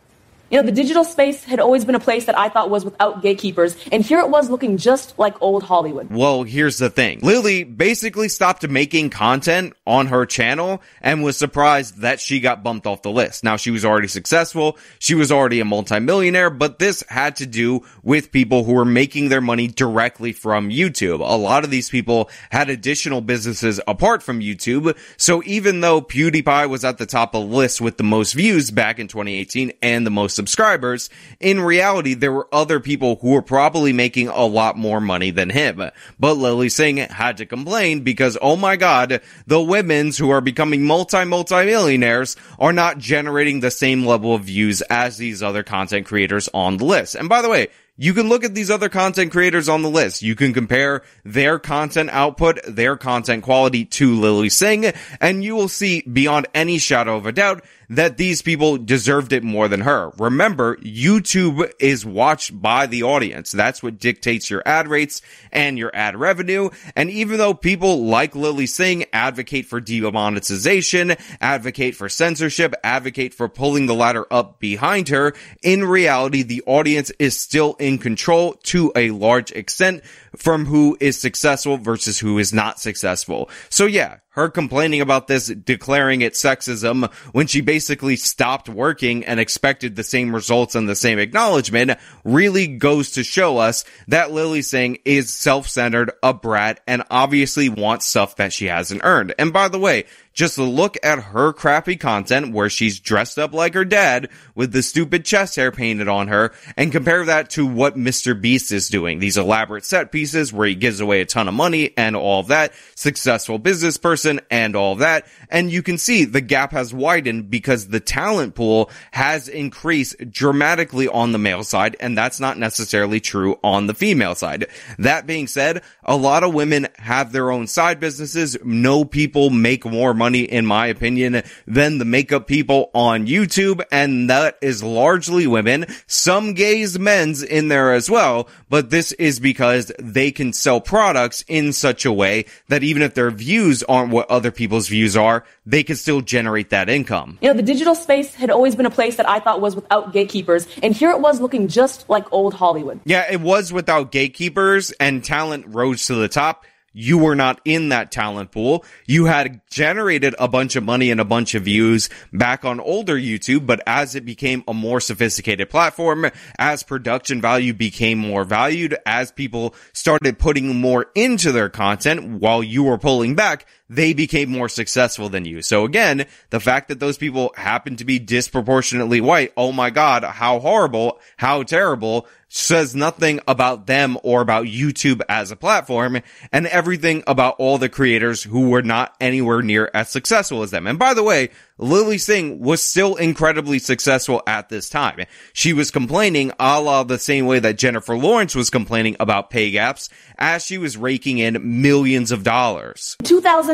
You 0.52 0.58
know, 0.58 0.66
the 0.66 0.74
digital 0.74 1.06
space 1.06 1.46
had 1.46 1.62
always 1.62 1.86
been 1.86 1.96
a 1.96 2.00
place 2.00 2.26
that 2.26 2.38
I 2.38 2.50
thought 2.50 2.70
was 2.70 2.84
without 2.84 3.22
gatekeepers, 3.22 3.74
and 3.90 4.04
here 4.04 4.20
it 4.20 4.30
was 4.30 4.50
looking 4.50 4.76
just 4.76 5.18
like 5.18 5.42
old 5.42 5.64
Hollywood. 5.64 6.10
Well, 6.12 6.44
here's 6.44 6.78
the 6.78 6.90
thing. 6.90 7.22
Lilly 7.22 7.64
basically 7.64 8.28
stopped 8.28 8.68
making 8.68 9.12
content 9.12 9.72
on 9.88 10.08
her 10.08 10.26
channel 10.26 10.82
and 11.00 11.24
was 11.24 11.38
surprised 11.38 12.00
that 12.00 12.20
she 12.20 12.42
got 12.42 12.64
bumped 12.64 12.86
off 12.86 13.02
the 13.02 13.12
list. 13.12 13.46
Now, 13.46 13.56
she 13.56 13.72
was 13.72 13.86
already 13.86 14.10
successful. 14.10 14.78
She 15.00 15.16
was 15.16 15.32
already 15.32 15.62
a 15.62 15.66
multimillionaire, 15.66 16.50
but 16.50 16.80
this 16.80 17.02
had 17.08 17.38
to 17.38 17.46
do 17.46 17.86
with 18.04 18.34
people 18.34 18.66
who 18.66 18.74
were 18.74 18.84
making 18.84 19.30
their 19.30 19.40
money 19.40 19.70
directly 19.70 20.34
from 20.34 20.70
YouTube. 20.70 21.22
A 21.22 21.38
lot 21.38 21.64
of 21.64 21.72
these 21.72 21.90
people 21.90 22.30
had 22.50 22.70
additional 22.70 23.22
businesses 23.22 23.80
apart 23.88 24.22
from 24.22 24.42
YouTube. 24.42 24.98
So 25.16 25.42
even 25.46 25.80
though 25.80 26.02
PewDiePie 26.02 26.68
was 26.68 26.84
at 26.84 26.98
the 26.98 27.06
top 27.06 27.36
of 27.36 27.50
the 27.50 27.56
list 27.56 27.80
with 27.80 27.96
the 27.96 28.04
most 28.04 28.34
views 28.34 28.70
back 28.70 29.00
in 29.00 29.08
2018 29.08 29.72
and 29.82 30.06
the 30.06 30.12
most 30.12 30.41
subscribers, 30.42 31.12
in 31.40 31.62
reality, 31.62 32.16
there 32.16 32.32
were 32.32 32.48
other 32.52 32.80
people 32.80 33.20
who 33.22 33.30
were 33.30 33.44
probably 33.44 33.94
making 33.94 34.28
a 34.28 34.44
lot 34.44 34.76
more 34.76 35.00
money 35.00 35.30
than 35.30 35.52
him. 35.52 35.84
But 36.20 36.38
Lilly 36.38 36.70
Singh 36.70 36.98
had 36.98 37.38
to 37.38 37.46
complain 37.46 38.00
because, 38.02 38.40
oh 38.42 38.56
my 38.56 38.76
god, 38.76 39.22
the 39.46 39.62
women's 39.62 40.18
who 40.18 40.32
are 40.32 40.42
becoming 40.42 40.84
multi 40.84 41.26
multi 41.26 41.64
millionaires 41.66 42.36
are 42.58 42.74
not 42.74 42.98
generating 42.98 43.60
the 43.60 43.70
same 43.70 44.04
level 44.04 44.34
of 44.34 44.46
views 44.46 44.82
as 44.82 45.18
these 45.18 45.44
other 45.44 45.62
content 45.62 46.08
creators 46.08 46.50
on 46.56 46.78
the 46.78 46.86
list. 46.86 47.14
And 47.14 47.30
by 47.30 47.44
the 47.44 47.50
way, 47.50 47.68
you 47.98 48.16
can 48.16 48.30
look 48.30 48.44
at 48.44 48.56
these 48.56 48.72
other 48.72 48.90
content 48.90 49.32
creators 49.32 49.70
on 49.70 49.84
the 49.84 49.90
list. 49.90 50.24
You 50.24 50.34
can 50.34 50.54
compare 50.54 51.04
their 51.24 51.60
content 51.60 52.10
output, 52.10 52.60
their 52.68 52.98
content 52.98 53.44
quality 53.44 53.86
to 53.86 54.16
Lilly 54.16 54.50
Singh, 54.50 54.92
and 55.20 55.44
you 55.44 55.56
will 55.56 55.68
see 55.68 56.02
beyond 56.02 56.48
any 56.56 56.80
shadow 56.80 57.16
of 57.16 57.28
a 57.28 57.32
doubt 57.32 57.64
that 57.92 58.16
these 58.16 58.42
people 58.42 58.78
deserved 58.78 59.34
it 59.34 59.44
more 59.44 59.68
than 59.68 59.82
her. 59.82 60.12
Remember, 60.18 60.78
YouTube 60.78 61.70
is 61.78 62.06
watched 62.06 62.60
by 62.60 62.88
the 62.88 63.04
audience. 63.04 63.52
That's 63.52 63.84
what 63.84 64.00
dictates 64.00 64.50
your 64.50 64.64
ad 64.66 64.88
rates 64.88 65.22
and 65.52 65.78
your 65.78 65.92
ad 65.94 66.16
revenue. 66.16 66.70
And 66.96 67.10
even 67.10 67.38
though 67.38 67.54
people 67.54 68.06
like 68.06 68.34
Lilly 68.34 68.66
Singh 68.66 69.06
advocate 69.12 69.66
for 69.66 69.82
demonetization, 69.82 71.16
advocate 71.42 71.96
for 71.96 72.08
censorship, 72.08 72.74
advocate 72.82 73.34
for 73.34 73.50
pulling 73.50 73.88
the 73.88 73.94
ladder 73.94 74.26
up 74.32 74.60
behind 74.60 75.10
her, 75.10 75.34
in 75.62 75.84
reality, 75.84 76.44
the 76.44 76.64
audience 76.66 77.12
is 77.20 77.38
still 77.38 77.76
in 77.78 77.98
control 77.98 78.54
to 78.64 78.94
a 78.96 79.12
large 79.12 79.52
extent 79.52 80.02
from 80.36 80.66
who 80.66 80.98
is 81.00 81.18
successful 81.18 81.78
versus 81.78 82.20
who 82.20 82.40
is 82.40 82.54
not 82.54 82.80
successful. 82.80 83.50
So 83.70 83.86
yeah, 83.86 84.18
her 84.30 84.50
complaining 84.50 85.02
about 85.02 85.28
this, 85.28 85.48
declaring 85.48 86.22
it 86.22 86.34
sexism 86.34 87.12
when 87.34 87.48
she 87.48 87.60
basically 87.60 88.16
stopped 88.16 88.70
working 88.70 89.26
and 89.26 89.40
expected 89.40 89.96
the 89.96 90.06
same 90.06 90.34
results 90.34 90.74
and 90.74 90.88
the 90.88 90.96
same 90.96 91.20
acknowledgement 91.20 92.00
really 92.24 92.68
goes 92.68 93.12
to 93.12 93.24
show 93.24 93.58
us 93.58 93.84
that 94.08 94.32
Lilly 94.32 94.62
Singh 94.62 95.00
is 95.04 95.34
self-centered, 95.34 96.12
a 96.24 96.34
brat, 96.34 96.80
and 96.88 97.04
obviously 97.12 97.68
wants 97.68 98.06
stuff 98.06 98.38
that 98.38 98.54
she 98.54 98.68
hasn't 98.68 99.02
earned. 99.04 99.34
And 99.38 99.52
by 99.52 99.68
the 99.68 99.80
way, 99.80 100.06
just 100.34 100.58
look 100.58 100.98
at 101.04 101.20
her 101.20 101.54
crappy 101.54 101.96
content 101.96 102.54
where 102.54 102.70
she's 102.70 103.00
dressed 103.00 103.38
up 103.38 103.54
like 103.54 103.74
her 103.74 103.86
dad 103.86 104.30
with 104.56 104.72
the 104.72 104.82
stupid 104.82 105.26
chest 105.26 105.56
hair 105.56 105.72
painted 105.72 106.08
on 106.08 106.28
her 106.30 106.54
and 106.78 106.92
compare 106.92 107.26
that 107.26 107.50
to 107.52 107.66
what 107.66 107.96
Mr. 107.96 108.40
Beast 108.40 108.72
is 108.72 108.90
doing. 108.90 109.20
These 109.20 109.38
elaborate 109.38 109.86
set 109.86 110.12
pieces 110.12 110.54
where 110.54 110.68
he 110.68 110.76
gives 110.76 111.00
away 111.00 111.22
a 111.22 111.26
ton 111.26 111.48
of 111.48 111.54
money 111.54 111.92
and 111.98 112.16
all 112.16 112.40
of 112.40 112.48
that, 112.48 112.74
successful 112.96 113.60
business 113.60 113.98
person 113.98 114.40
and 114.50 114.76
all 114.76 114.94
of 114.94 115.00
that. 115.00 115.28
And 115.52 115.72
you 115.72 115.84
can 115.84 115.98
see 115.98 116.24
the 116.26 116.42
gap 116.42 116.72
has 116.72 116.94
widened 116.94 117.50
because 117.50 117.90
the 117.90 118.00
talent 118.00 118.56
pool 118.56 118.90
has 119.12 119.48
increased 119.48 120.16
dramatically 120.32 121.08
on 121.08 121.34
the 121.34 121.38
male 121.38 121.64
side. 121.64 121.98
And 122.00 122.18
that's 122.18 122.40
not 122.40 122.58
necessarily 122.58 123.20
true 123.20 123.60
on 123.64 123.88
the 123.88 123.94
female 123.94 124.34
side. 124.34 124.68
That 124.98 125.28
being 125.28 125.48
said, 125.48 125.84
a 126.04 126.16
lot 126.16 126.44
of 126.44 126.54
women 126.54 126.88
have 126.98 127.32
their 127.32 127.52
own 127.52 127.68
side 127.68 128.00
businesses. 128.00 128.58
No 128.64 129.04
people 129.04 129.50
make 129.50 129.86
more 129.86 130.14
money, 130.14 130.42
in 130.42 130.66
my 130.66 130.88
opinion, 130.88 131.44
than 131.68 131.98
the 131.98 132.06
makeup 132.06 132.48
people 132.48 132.90
on 132.94 133.28
YouTube. 133.28 133.84
And 133.92 134.30
that 134.30 134.58
is 134.62 134.82
largely 134.82 135.48
women, 135.48 135.86
some 136.08 136.54
gays, 136.54 136.98
men's 136.98 137.44
in 137.44 137.68
there 137.68 137.94
as 137.94 138.10
well. 138.10 138.48
But 138.70 138.90
this 138.90 139.12
is 139.14 139.40
because 139.40 139.92
they 140.00 140.32
can 140.32 140.54
sell 140.54 140.80
products 140.80 141.44
in 141.48 141.74
such 141.74 142.06
a 142.06 142.14
way 142.14 142.46
that 142.70 142.84
even 142.84 143.02
if 143.02 143.14
their 143.14 143.32
views 143.32 143.84
aren't 143.84 144.12
what 144.12 144.30
other 144.30 144.52
people's 144.52 144.88
views 144.88 145.18
are, 145.18 145.41
they 145.66 145.84
can 145.84 145.96
still 145.96 146.22
generate 146.22 146.70
that 146.72 146.90
income. 146.90 147.38
You 147.42 147.50
know, 147.50 147.54
the 147.56 147.64
digital 147.64 147.96
space 147.96 148.34
had 148.34 148.50
always 148.50 148.76
been 148.76 148.86
a 148.86 148.92
place 148.92 149.18
that 149.18 149.28
I 149.28 149.40
thought 149.40 149.62
was 149.62 149.76
without 149.76 150.14
gatekeepers, 150.14 150.68
and 150.82 150.96
here 150.96 151.12
it 151.12 151.20
was 151.20 151.40
looking 151.40 151.68
just 151.68 152.10
like 152.10 152.32
old 152.32 152.54
Hollywood. 152.54 153.00
Yeah, 153.06 153.32
it 153.32 153.42
was 153.42 153.72
without 153.74 154.12
gatekeepers 154.12 154.92
and 154.92 155.24
talent 155.24 155.66
rose 155.68 156.08
to 156.08 156.16
the 156.16 156.28
top 156.28 156.66
you 156.94 157.18
were 157.18 157.36
not 157.36 157.62
in 157.66 157.90
that 157.90 158.12
talent 158.12 158.52
pool. 158.52 158.84
You 159.06 159.26
had 159.26 159.62
generated 159.70 160.36
a 160.38 160.48
bunch 160.48 160.76
of 160.76 160.84
money 160.84 161.12
and 161.12 161.22
a 161.22 161.26
bunch 161.26 161.56
of 161.56 161.64
views 161.64 162.10
back 162.34 162.66
on 162.66 162.80
older 162.80 163.16
YouTube, 163.16 163.66
but 163.66 163.82
as 163.88 164.16
it 164.16 164.26
became 164.26 164.64
a 164.68 164.74
more 164.74 165.00
sophisticated 165.00 165.70
platform, 165.70 166.30
as 166.60 166.84
production 166.84 167.42
value 167.42 167.74
became 167.74 168.18
more 168.18 168.44
valued, 168.44 168.98
as 169.06 169.32
people 169.32 169.74
started 169.94 170.40
putting 170.40 170.76
more 170.76 171.08
into 171.16 171.52
their 171.52 171.70
content 171.70 172.42
while 172.42 172.62
you 172.64 172.84
were 172.84 172.98
pulling 172.98 173.36
back, 173.36 173.66
they 173.92 174.14
became 174.14 174.50
more 174.50 174.70
successful 174.70 175.28
than 175.28 175.44
you. 175.44 175.62
So 175.62 175.84
again, 175.84 176.26
the 176.50 176.62
fact 176.62 176.88
that 176.88 177.02
those 177.02 177.18
people 177.18 177.52
happen 177.58 177.98
to 177.98 178.06
be 178.06 178.20
disproportionately 178.20 179.20
white, 179.20 179.52
oh 179.58 179.74
my 179.74 179.90
god, 179.90 180.24
how 180.24 180.60
horrible, 180.60 181.20
how 181.36 181.64
terrible, 181.64 182.26
says 182.54 182.94
nothing 182.94 183.40
about 183.48 183.88
them 183.88 184.18
or 184.24 184.42
about 184.42 184.66
YouTube 184.66 185.22
as 185.30 185.52
a 185.52 185.56
platform 185.56 186.22
and 186.52 186.68
everything 186.68 187.24
about 187.26 187.56
all 187.60 187.78
the 187.78 187.88
creators 187.88 188.44
who 188.44 188.70
were 188.70 188.82
not 188.82 189.16
anywhere 189.22 189.62
near 189.62 189.90
as 189.94 190.10
successful 190.10 190.62
as 190.62 190.70
them. 190.72 190.86
And 190.86 191.00
by 191.00 191.14
the 191.14 191.24
way, 191.24 191.50
Lilly 191.78 192.18
Singh 192.18 192.60
was 192.60 192.82
still 192.82 193.16
incredibly 193.16 193.80
successful 193.80 194.44
at 194.46 194.68
this 194.68 194.90
time. 194.90 195.26
She 195.54 195.72
was 195.72 195.92
complaining 195.92 196.52
a 196.60 196.82
la 196.82 197.04
the 197.04 197.18
same 197.18 197.46
way 197.46 197.60
that 197.60 197.78
Jennifer 197.78 198.18
Lawrence 198.18 198.54
was 198.54 198.70
complaining 198.70 199.16
about 199.20 199.50
pay 199.50 199.72
gaps 199.72 200.10
as 200.38 200.66
she 200.66 200.78
was 200.78 200.98
raking 200.98 201.40
in 201.40 201.82
millions 201.82 202.32
of 202.32 202.44
dollars. 202.44 203.16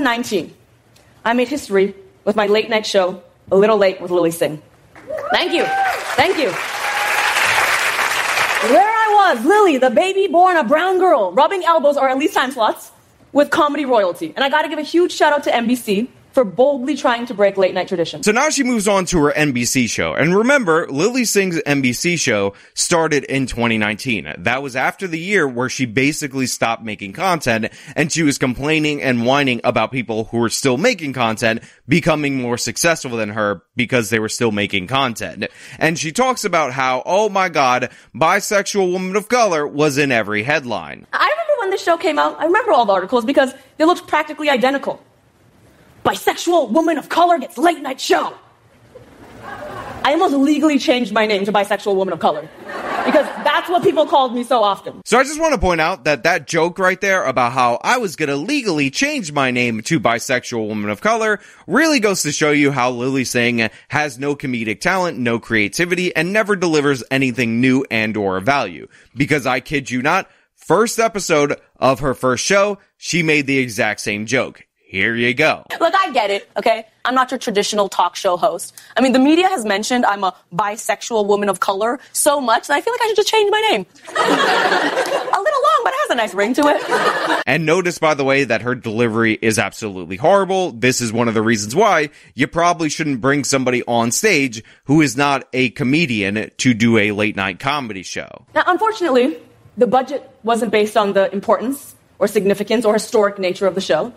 2019, 0.07 0.55
I 1.25 1.33
made 1.33 1.49
history 1.49 1.93
with 2.23 2.37
my 2.37 2.47
late 2.47 2.69
night 2.69 2.85
show, 2.85 3.21
A 3.51 3.57
Little 3.57 3.77
Late 3.77 3.99
with 3.99 4.09
Lilly 4.09 4.31
Singh. 4.31 4.61
Thank 5.31 5.51
you. 5.51 5.65
Thank 6.15 6.37
you. 6.37 6.49
There 8.71 8.87
I 8.87 9.33
was, 9.35 9.43
Lilly, 9.43 9.77
the 9.79 9.89
baby 9.89 10.27
born 10.27 10.55
a 10.55 10.63
brown 10.63 10.97
girl, 10.97 11.33
rubbing 11.33 11.65
elbows 11.65 11.97
or 11.97 12.07
at 12.07 12.17
least 12.17 12.35
time 12.35 12.51
slots 12.51 12.91
with 13.33 13.49
comedy 13.49 13.83
royalty. 13.83 14.31
And 14.33 14.45
I 14.45 14.49
gotta 14.49 14.69
give 14.69 14.79
a 14.79 14.83
huge 14.83 15.11
shout 15.11 15.33
out 15.33 15.43
to 15.43 15.51
NBC 15.51 16.07
for 16.37 16.43
boldly 16.43 16.95
trying 16.95 17.25
to 17.25 17.33
break 17.33 17.57
late 17.57 17.73
night 17.73 17.87
tradition. 17.87 18.21
So 18.21 18.31
now 18.31 18.51
she 18.51 18.63
moves 18.63 18.87
on 18.87 19.05
to 19.05 19.17
her 19.23 19.31
NBC 19.31 19.89
show. 19.89 20.13
And 20.13 20.37
remember, 20.37 20.85
Lilly 20.87 21.25
Singh's 21.25 21.59
NBC 21.65 22.19
show 22.19 22.53
started 22.75 23.23
in 23.23 23.47
2019. 23.47 24.31
That 24.37 24.61
was 24.61 24.75
after 24.75 25.07
the 25.07 25.17
year 25.17 25.47
where 25.47 25.67
she 25.67 25.87
basically 25.87 26.45
stopped 26.45 26.83
making 26.83 27.13
content 27.13 27.73
and 27.95 28.11
she 28.11 28.21
was 28.21 28.37
complaining 28.37 29.01
and 29.01 29.25
whining 29.25 29.61
about 29.63 29.91
people 29.91 30.25
who 30.25 30.37
were 30.37 30.49
still 30.49 30.77
making 30.77 31.13
content 31.13 31.63
becoming 31.87 32.39
more 32.39 32.59
successful 32.59 33.17
than 33.17 33.29
her 33.29 33.63
because 33.75 34.11
they 34.11 34.19
were 34.19 34.29
still 34.29 34.51
making 34.51 34.85
content. 34.85 35.47
And 35.79 35.97
she 35.97 36.11
talks 36.11 36.45
about 36.45 36.71
how, 36.71 37.01
oh 37.03 37.29
my 37.29 37.49
god, 37.49 37.89
bisexual 38.13 38.91
woman 38.91 39.15
of 39.15 39.27
color 39.27 39.65
was 39.65 39.97
in 39.97 40.11
every 40.11 40.43
headline. 40.43 41.07
I 41.11 41.31
remember 41.31 41.53
when 41.61 41.69
the 41.71 41.79
show 41.79 41.97
came 41.97 42.19
out, 42.19 42.39
I 42.39 42.45
remember 42.45 42.73
all 42.73 42.85
the 42.85 42.93
articles 42.93 43.25
because 43.25 43.55
they 43.77 43.85
looked 43.85 44.05
practically 44.05 44.51
identical 44.51 45.01
bisexual 46.07 46.71
woman 46.71 46.97
of 46.97 47.09
color 47.09 47.37
gets 47.37 47.57
late 47.57 47.81
night 47.81 47.99
show. 47.99 48.33
I 49.43 50.13
almost 50.13 50.35
legally 50.35 50.79
changed 50.79 51.11
my 51.11 51.25
name 51.25 51.43
to 51.43 51.51
bisexual 51.51 51.95
woman 51.95 52.13
of 52.13 52.19
color 52.19 52.47
because 53.05 53.25
that's 53.43 53.69
what 53.69 53.83
people 53.83 54.05
called 54.05 54.33
me 54.33 54.45
so 54.45 54.63
often. 54.63 55.01
So 55.03 55.19
I 55.19 55.23
just 55.23 55.37
want 55.37 55.53
to 55.53 55.59
point 55.59 55.81
out 55.81 56.05
that 56.05 56.23
that 56.23 56.47
joke 56.47 56.79
right 56.79 56.99
there 57.01 57.25
about 57.25 57.51
how 57.51 57.79
I 57.83 57.97
was 57.97 58.15
going 58.15 58.29
to 58.29 58.37
legally 58.37 58.89
change 58.89 59.33
my 59.33 59.51
name 59.51 59.81
to 59.81 59.99
bisexual 59.99 60.65
woman 60.69 60.89
of 60.89 61.01
color 61.01 61.41
really 61.67 61.99
goes 61.99 62.21
to 62.21 62.31
show 62.31 62.51
you 62.51 62.71
how 62.71 62.89
Lilly 62.91 63.25
Singh 63.25 63.69
has 63.89 64.17
no 64.17 64.33
comedic 64.33 64.79
talent, 64.79 65.17
no 65.17 65.39
creativity, 65.39 66.15
and 66.15 66.31
never 66.31 66.55
delivers 66.55 67.03
anything 67.11 67.59
new 67.59 67.85
and 67.91 68.15
or 68.15 68.39
value. 68.39 68.87
Because 69.13 69.45
I 69.45 69.59
kid 69.59 69.91
you 69.91 70.01
not, 70.01 70.29
first 70.55 70.99
episode 70.99 71.59
of 71.75 71.99
her 71.99 72.13
first 72.13 72.45
show, 72.45 72.77
she 72.95 73.23
made 73.23 73.45
the 73.45 73.57
exact 73.57 73.99
same 73.99 74.25
joke. 74.25 74.66
Here 74.87 75.15
you 75.15 75.33
go. 75.33 75.65
Look, 75.81 75.93
I 75.93 76.13
get 76.13 76.29
it, 76.29 76.49
okay? 76.55 76.85
I'm 77.03 77.13
not 77.13 77.29
your 77.29 77.37
traditional 77.37 77.89
talk 77.89 78.15
show 78.15 78.37
host. 78.37 78.73
I 78.95 79.01
mean, 79.01 79.11
the 79.11 79.19
media 79.19 79.49
has 79.49 79.65
mentioned 79.65 80.05
I'm 80.05 80.23
a 80.23 80.33
bisexual 80.55 81.27
woman 81.27 81.49
of 81.49 81.59
color 81.59 81.99
so 82.13 82.39
much 82.39 82.67
that 82.67 82.75
I 82.75 82.79
feel 82.79 82.93
like 82.93 83.01
I 83.01 83.07
should 83.07 83.17
just 83.17 83.27
change 83.27 83.51
my 83.51 83.59
name. 83.69 83.85
a 84.07 85.41
little 85.41 85.61
long, 85.61 85.81
but 85.83 85.93
it 85.93 85.99
has 86.03 86.09
a 86.11 86.15
nice 86.15 86.33
ring 86.33 86.53
to 86.53 86.61
it. 86.67 87.43
And 87.45 87.65
notice, 87.65 87.99
by 87.99 88.13
the 88.13 88.23
way, 88.23 88.45
that 88.45 88.61
her 88.61 88.75
delivery 88.75 89.37
is 89.41 89.59
absolutely 89.59 90.15
horrible. 90.15 90.71
This 90.71 91.01
is 91.01 91.11
one 91.11 91.27
of 91.27 91.33
the 91.33 91.41
reasons 91.41 91.75
why 91.75 92.09
you 92.33 92.47
probably 92.47 92.87
shouldn't 92.87 93.19
bring 93.19 93.43
somebody 93.43 93.83
on 93.89 94.11
stage 94.11 94.63
who 94.85 95.01
is 95.01 95.17
not 95.17 95.49
a 95.51 95.69
comedian 95.71 96.49
to 96.59 96.73
do 96.73 96.97
a 96.97 97.11
late 97.11 97.35
night 97.35 97.59
comedy 97.59 98.03
show. 98.03 98.45
Now, 98.55 98.63
unfortunately, 98.67 99.37
the 99.75 99.87
budget 99.87 100.29
wasn't 100.43 100.71
based 100.71 100.95
on 100.95 101.11
the 101.11 101.29
importance 101.33 101.93
or 102.19 102.27
significance 102.29 102.85
or 102.85 102.93
historic 102.93 103.37
nature 103.37 103.67
of 103.67 103.75
the 103.75 103.81
show. 103.81 104.13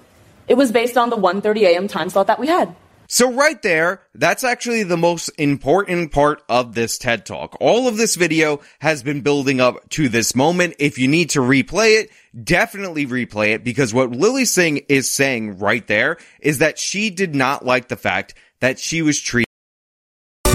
It 0.48 0.55
was 0.55 0.72
based 0.72 0.96
on 0.96 1.11
the 1.11 1.16
1:30 1.16 1.62
a.m. 1.62 1.88
time 1.88 2.11
slot 2.11 2.26
that 2.26 2.38
we 2.38 2.46
had. 2.48 2.74
So 3.12 3.33
right 3.33 3.61
there, 3.61 4.03
that's 4.14 4.44
actually 4.44 4.85
the 4.85 4.96
most 4.96 5.31
important 5.31 6.12
part 6.12 6.44
of 6.48 6.76
this 6.76 6.96
TED 6.96 7.26
Talk. 7.26 7.57
All 7.59 7.88
of 7.88 7.96
this 7.96 8.14
video 8.14 8.61
has 8.79 9.03
been 9.03 9.22
building 9.22 9.61
up 9.61 9.88
to 9.90 10.09
this 10.09 10.37
moment. 10.37 10.76
If 10.79 10.96
you 10.96 11.09
need 11.09 11.31
to 11.31 11.40
replay 11.40 12.03
it, 12.03 12.11
definitely 12.44 13.07
replay 13.07 13.48
it 13.55 13.64
because 13.64 13.92
what 13.92 14.12
Lilly 14.12 14.44
Singh 14.44 14.85
is 14.88 15.11
saying 15.11 15.59
right 15.59 15.85
there 15.88 16.18
is 16.38 16.59
that 16.59 16.79
she 16.79 17.11
did 17.11 17.35
not 17.35 17.66
like 17.66 17.88
the 17.88 17.96
fact 17.96 18.35
that 18.61 18.79
she 18.79 19.03
was 19.03 19.20
treated 19.20 19.49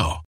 now. 0.00 0.29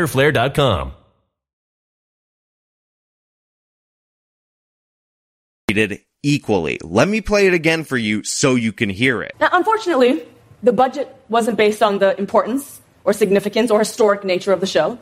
Treated 5.67 6.01
equally. 6.23 6.79
Let 6.83 7.07
me 7.07 7.21
play 7.21 7.47
it 7.47 7.53
again 7.53 7.83
for 7.83 7.97
you 7.97 8.23
so 8.23 8.55
you 8.55 8.73
can 8.73 8.89
hear 8.89 9.21
it. 9.21 9.35
Now, 9.39 9.49
unfortunately, 9.53 10.23
the 10.63 10.73
budget 10.73 11.13
wasn't 11.29 11.57
based 11.57 11.81
on 11.81 11.99
the 11.99 12.17
importance 12.19 12.81
or 13.03 13.13
significance 13.13 13.71
or 13.71 13.79
historic 13.79 14.23
nature 14.23 14.53
of 14.53 14.59
the 14.59 14.67
show. 14.67 14.97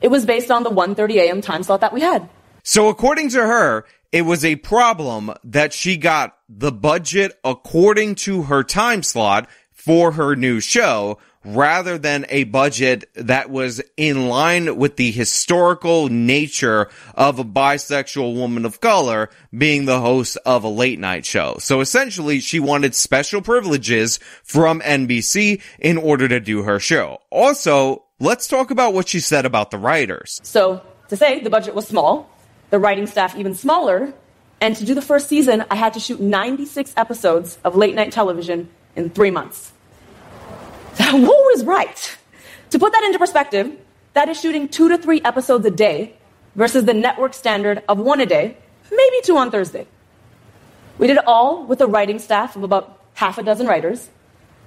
It 0.00 0.08
was 0.08 0.24
based 0.24 0.50
on 0.50 0.62
the 0.62 0.70
1:30 0.70 1.16
a.m. 1.16 1.40
time 1.40 1.62
slot 1.62 1.80
that 1.80 1.92
we 1.92 2.00
had. 2.00 2.28
So 2.64 2.88
according 2.88 3.30
to 3.30 3.40
her, 3.40 3.84
it 4.10 4.22
was 4.22 4.44
a 4.44 4.56
problem 4.56 5.32
that 5.44 5.72
she 5.72 5.96
got 5.96 6.36
the 6.48 6.72
budget 6.72 7.38
according 7.44 8.14
to 8.26 8.42
her 8.44 8.62
time 8.62 9.02
slot 9.02 9.48
for 9.72 10.12
her 10.12 10.36
new 10.36 10.60
show 10.60 11.18
rather 11.44 11.98
than 11.98 12.26
a 12.28 12.44
budget 12.44 13.08
that 13.14 13.50
was 13.50 13.80
in 13.96 14.28
line 14.28 14.76
with 14.76 14.96
the 14.96 15.10
historical 15.10 16.08
nature 16.08 16.88
of 17.14 17.38
a 17.38 17.44
bisexual 17.44 18.34
woman 18.34 18.64
of 18.64 18.80
color 18.80 19.28
being 19.56 19.84
the 19.84 20.00
host 20.00 20.38
of 20.46 20.64
a 20.64 20.68
late 20.68 20.98
night 20.98 21.26
show. 21.26 21.56
So 21.58 21.80
essentially, 21.80 22.40
she 22.40 22.60
wanted 22.60 22.94
special 22.94 23.42
privileges 23.42 24.18
from 24.44 24.80
NBC 24.80 25.60
in 25.78 25.96
order 25.96 26.28
to 26.28 26.40
do 26.40 26.62
her 26.62 26.78
show. 26.78 27.18
Also, 27.30 28.04
let's 28.20 28.46
talk 28.46 28.70
about 28.70 28.94
what 28.94 29.08
she 29.08 29.20
said 29.20 29.46
about 29.46 29.70
the 29.70 29.78
writers. 29.78 30.40
So, 30.42 30.82
to 31.08 31.16
say 31.16 31.40
the 31.40 31.50
budget 31.50 31.74
was 31.74 31.86
small, 31.86 32.30
the 32.70 32.78
writing 32.78 33.06
staff 33.06 33.36
even 33.36 33.54
smaller, 33.54 34.14
and 34.60 34.76
to 34.76 34.84
do 34.84 34.94
the 34.94 35.02
first 35.02 35.28
season, 35.28 35.64
I 35.70 35.74
had 35.74 35.92
to 35.94 36.00
shoot 36.00 36.20
96 36.20 36.94
episodes 36.96 37.58
of 37.64 37.74
late 37.74 37.94
night 37.96 38.12
television 38.12 38.68
in 38.94 39.10
three 39.10 39.30
months. 39.30 39.71
Wu 41.12 41.48
is 41.54 41.64
right. 41.64 42.16
To 42.70 42.78
put 42.78 42.92
that 42.92 43.04
into 43.04 43.18
perspective, 43.18 43.76
that 44.14 44.28
is 44.28 44.40
shooting 44.40 44.68
two 44.68 44.88
to 44.88 44.98
three 44.98 45.20
episodes 45.22 45.64
a 45.66 45.70
day 45.70 46.16
versus 46.54 46.84
the 46.84 46.94
network 46.94 47.34
standard 47.34 47.82
of 47.88 47.98
one 47.98 48.20
a 48.20 48.26
day, 48.26 48.56
maybe 48.90 49.16
two 49.22 49.36
on 49.36 49.50
Thursday. 49.50 49.86
We 50.98 51.06
did 51.06 51.16
it 51.16 51.26
all 51.26 51.64
with 51.64 51.80
a 51.80 51.86
writing 51.86 52.18
staff 52.18 52.56
of 52.56 52.62
about 52.62 53.00
half 53.14 53.38
a 53.38 53.42
dozen 53.42 53.66
writers 53.66 54.08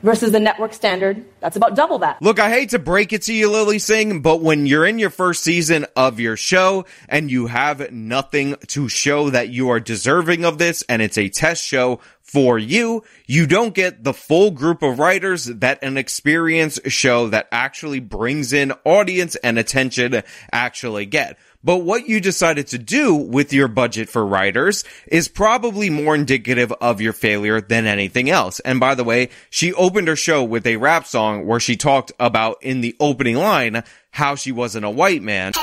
versus 0.02 0.32
the 0.32 0.40
network 0.40 0.74
standard 0.74 1.26
that's 1.40 1.56
about 1.56 1.76
double 1.76 2.00
that. 2.00 2.22
Look, 2.22 2.40
I 2.40 2.50
hate 2.50 2.70
to 2.70 2.80
break 2.80 3.14
it 3.14 3.24
to 3.24 3.34
you, 3.34 3.50
Lilly 3.50 3.80
Singh, 3.80 4.22
but 4.22 4.42
when 4.42 4.66
you're 4.66 4.86
in 4.86 5.00
your 5.00 5.10
first 5.10 5.44
season 5.44 5.86
of 5.96 6.20
your 6.20 6.38
show 6.38 6.86
and 7.10 7.32
you 7.32 7.48
have 7.48 7.92
nothing 7.92 8.56
to 8.68 8.88
show 8.88 9.30
that 9.30 9.50
you 9.50 9.70
are 9.70 9.80
deserving 9.80 10.46
of 10.46 10.58
this 10.58 10.84
and 10.84 11.02
it's 11.02 11.18
a 11.18 11.30
test 11.30 11.64
show 11.64 12.00
for 12.26 12.58
you, 12.58 13.04
you 13.28 13.46
don't 13.46 13.76
get 13.76 14.04
the 14.04 14.14
full 14.14 14.52
group 14.52 14.82
of 14.82 14.98
writers 15.00 15.46
that 15.46 15.82
an 15.84 15.96
experienced 15.96 16.90
show 16.90 17.30
that 17.30 17.48
actually 17.52 18.00
brings 18.00 18.52
in 18.52 18.74
audience 18.84 19.36
and 19.38 19.60
attention 19.60 20.24
actually 20.52 21.06
get. 21.06 21.38
But 21.64 21.78
what 21.78 22.08
you 22.08 22.20
decided 22.20 22.68
to 22.68 22.78
do 22.78 23.16
with 23.16 23.54
your 23.54 23.68
budget 23.68 24.10
for 24.10 24.26
writers 24.26 24.84
is 25.08 25.28
probably 25.28 25.90
more 25.90 26.14
indicative 26.14 26.72
of 26.74 27.00
your 27.00 27.14
failure 27.14 27.62
than 27.62 27.86
anything 27.86 28.30
else. 28.30 28.60
And 28.60 28.80
by 28.80 28.96
the 28.96 29.04
way, 29.04 29.30
she 29.50 29.74
opened 29.74 30.08
her 30.08 30.16
show 30.16 30.44
with 30.44 30.68
a 30.68 30.78
rap 30.78 31.08
song 31.08 31.46
where 31.46 31.60
she 31.60 31.78
talked 31.78 32.12
about 32.20 32.58
in 32.62 32.82
the 32.82 32.96
opening 33.00 33.38
line 33.38 33.84
how 34.12 34.36
she 34.36 34.52
wasn't 34.52 34.86
a 34.86 34.90
white 34.90 35.22
man. 35.22 35.54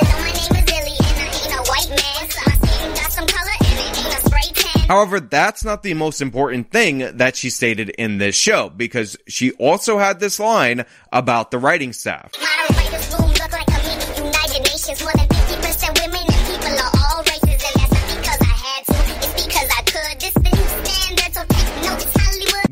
However, 4.93 5.21
that's 5.21 5.65
not 5.65 5.83
the 5.83 5.95
most 5.95 6.21
important 6.21 6.71
thing 6.71 6.99
that 7.17 7.35
she 7.35 7.49
stated 7.49 7.89
in 7.89 8.19
this 8.19 8.37
show 8.37 8.69
because 8.69 9.17
she 9.27 9.53
also 9.53 9.97
had 9.97 10.21
this 10.21 10.39
line 10.39 10.85
about 11.11 11.51
the 11.51 11.57
writing 11.57 11.95
staff. 11.95 12.31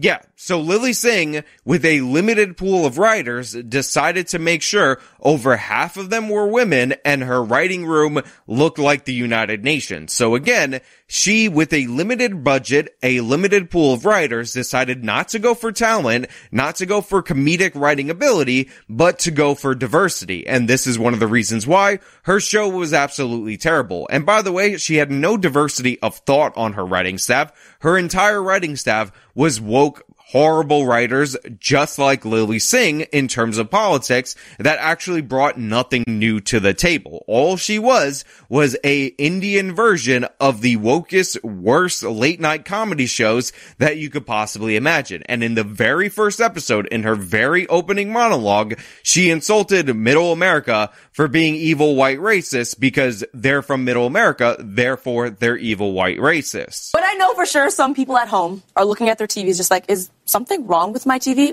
Yeah, 0.03 0.19
so 0.51 0.59
Lilly 0.59 0.93
Singh, 0.93 1.45
with 1.65 1.85
a 1.85 2.01
limited 2.01 2.57
pool 2.57 2.85
of 2.85 2.99
writers, 2.99 3.53
decided 3.53 4.27
to 4.27 4.41
make 4.41 4.63
sure 4.63 5.01
over 5.21 5.57
half 5.57 5.97
of 5.97 6.11
them 6.11 6.29
were 6.29 6.49
women 6.49 6.95
and 7.05 7.23
her 7.23 7.41
writing 7.41 7.87
room 7.87 8.21
looked 8.49 8.81
like 8.81 9.05
the 9.05 9.13
United 9.13 9.63
Nations. 9.63 10.13
So 10.13 10.35
again, 10.35 10.81
she, 11.07 11.49
with 11.49 11.73
a 11.73 11.87
limited 11.87 12.43
budget, 12.43 12.97
a 13.01 13.21
limited 13.21 13.71
pool 13.71 13.95
of 13.95 14.05
writers, 14.05 14.53
decided 14.53 15.05
not 15.05 15.29
to 15.29 15.39
go 15.39 15.55
for 15.55 15.71
talent, 15.71 16.27
not 16.51 16.75
to 16.77 16.87
go 16.87 17.01
for 17.01 17.23
comedic 17.23 17.77
writing 17.77 18.11
ability, 18.11 18.71
but 18.89 19.21
to 19.21 19.31
go 19.31 19.55
for 19.55 19.77
diversity. 19.77 20.47
And 20.49 20.69
this 20.69 20.85
is 20.87 20.99
one 20.99 21.15
of 21.15 21.21
the 21.21 21.27
reasons 21.29 21.65
why 21.65 22.01
her 22.23 22.41
show 22.41 22.69
was 22.69 22.93
absolutely 22.93 23.57
terrible. 23.57 24.09
And 24.11 24.27
by 24.27 24.43
the 24.43 24.53
way, 24.53 24.77
she 24.79 24.97
had 24.97 25.13
no 25.13 25.37
diversity 25.37 26.01
of 26.01 26.17
thought 26.17 26.57
on 26.57 26.73
her 26.73 26.85
writing 26.85 27.19
staff. 27.19 27.53
Her 27.81 27.97
entire 27.97 28.43
writing 28.43 28.75
staff 28.75 29.13
was 29.35 29.61
woke 29.61 30.05
horrible 30.31 30.87
writers 30.87 31.37
just 31.59 31.99
like 31.99 32.25
Lilly 32.25 32.61
Singh 32.61 33.01
in 33.01 33.27
terms 33.27 33.59
of 33.59 33.69
politics 33.69 34.37
that 34.61 34.79
actually 34.79 35.23
brought 35.23 35.59
nothing 35.59 36.05
new 36.07 36.39
to 36.39 36.61
the 36.61 36.73
table. 36.73 37.25
All 37.27 37.57
she 37.57 37.81
was 37.81 38.25
was 38.49 38.77
a 38.85 39.07
Indian 39.07 39.75
version 39.75 40.27
of 40.39 40.61
the 40.61 40.77
wokest, 40.77 41.43
worst 41.43 42.05
late 42.05 42.39
night 42.39 42.65
comedy 42.65 43.07
shows 43.07 43.53
that 43.79 43.97
you 43.97 44.09
could 44.09 44.25
possibly 44.25 44.77
imagine. 44.77 45.25
And 45.27 45.43
in 45.43 45.55
the 45.55 45.65
very 45.65 46.09
first 46.09 46.41
episode, 46.41 46.87
in 46.89 47.03
her 47.03 47.17
very 47.17 47.67
opening 47.67 48.13
monologue, 48.13 48.79
she 49.03 49.31
insulted 49.31 49.95
middle 49.97 50.31
America 50.31 50.93
for 51.11 51.27
being 51.27 51.57
evil 51.57 51.97
white 51.97 52.19
racists 52.19 52.79
because 52.79 53.25
they're 53.35 53.63
from 53.63 53.85
middle 53.85 54.07
America, 54.07 54.55
therefore 54.61 55.29
they're 55.29 55.57
evil 55.57 55.93
white 55.93 56.19
racists. 56.19 56.91
But 56.93 57.03
I 57.05 57.15
know 57.15 57.35
for 57.35 57.47
sure 57.47 57.69
some 57.71 57.95
people 57.95 58.17
at 58.17 58.29
home 58.29 58.63
are 58.77 58.85
looking 58.85 59.09
at 59.09 59.19
their 59.19 59.27
TVs 59.27 59.57
just 59.57 59.73
like, 59.73 59.87
is 59.89 60.09
something 60.31 60.67
wrong 60.67 60.93
with 60.93 61.07
my 61.07 61.19
TV? 61.19 61.53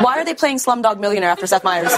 Why 0.00 0.18
are 0.18 0.24
they 0.24 0.34
playing 0.34 0.58
Slumdog 0.58 0.98
Millionaire 0.98 1.30
after 1.30 1.46
Seth 1.46 1.64
Meyers? 1.64 1.94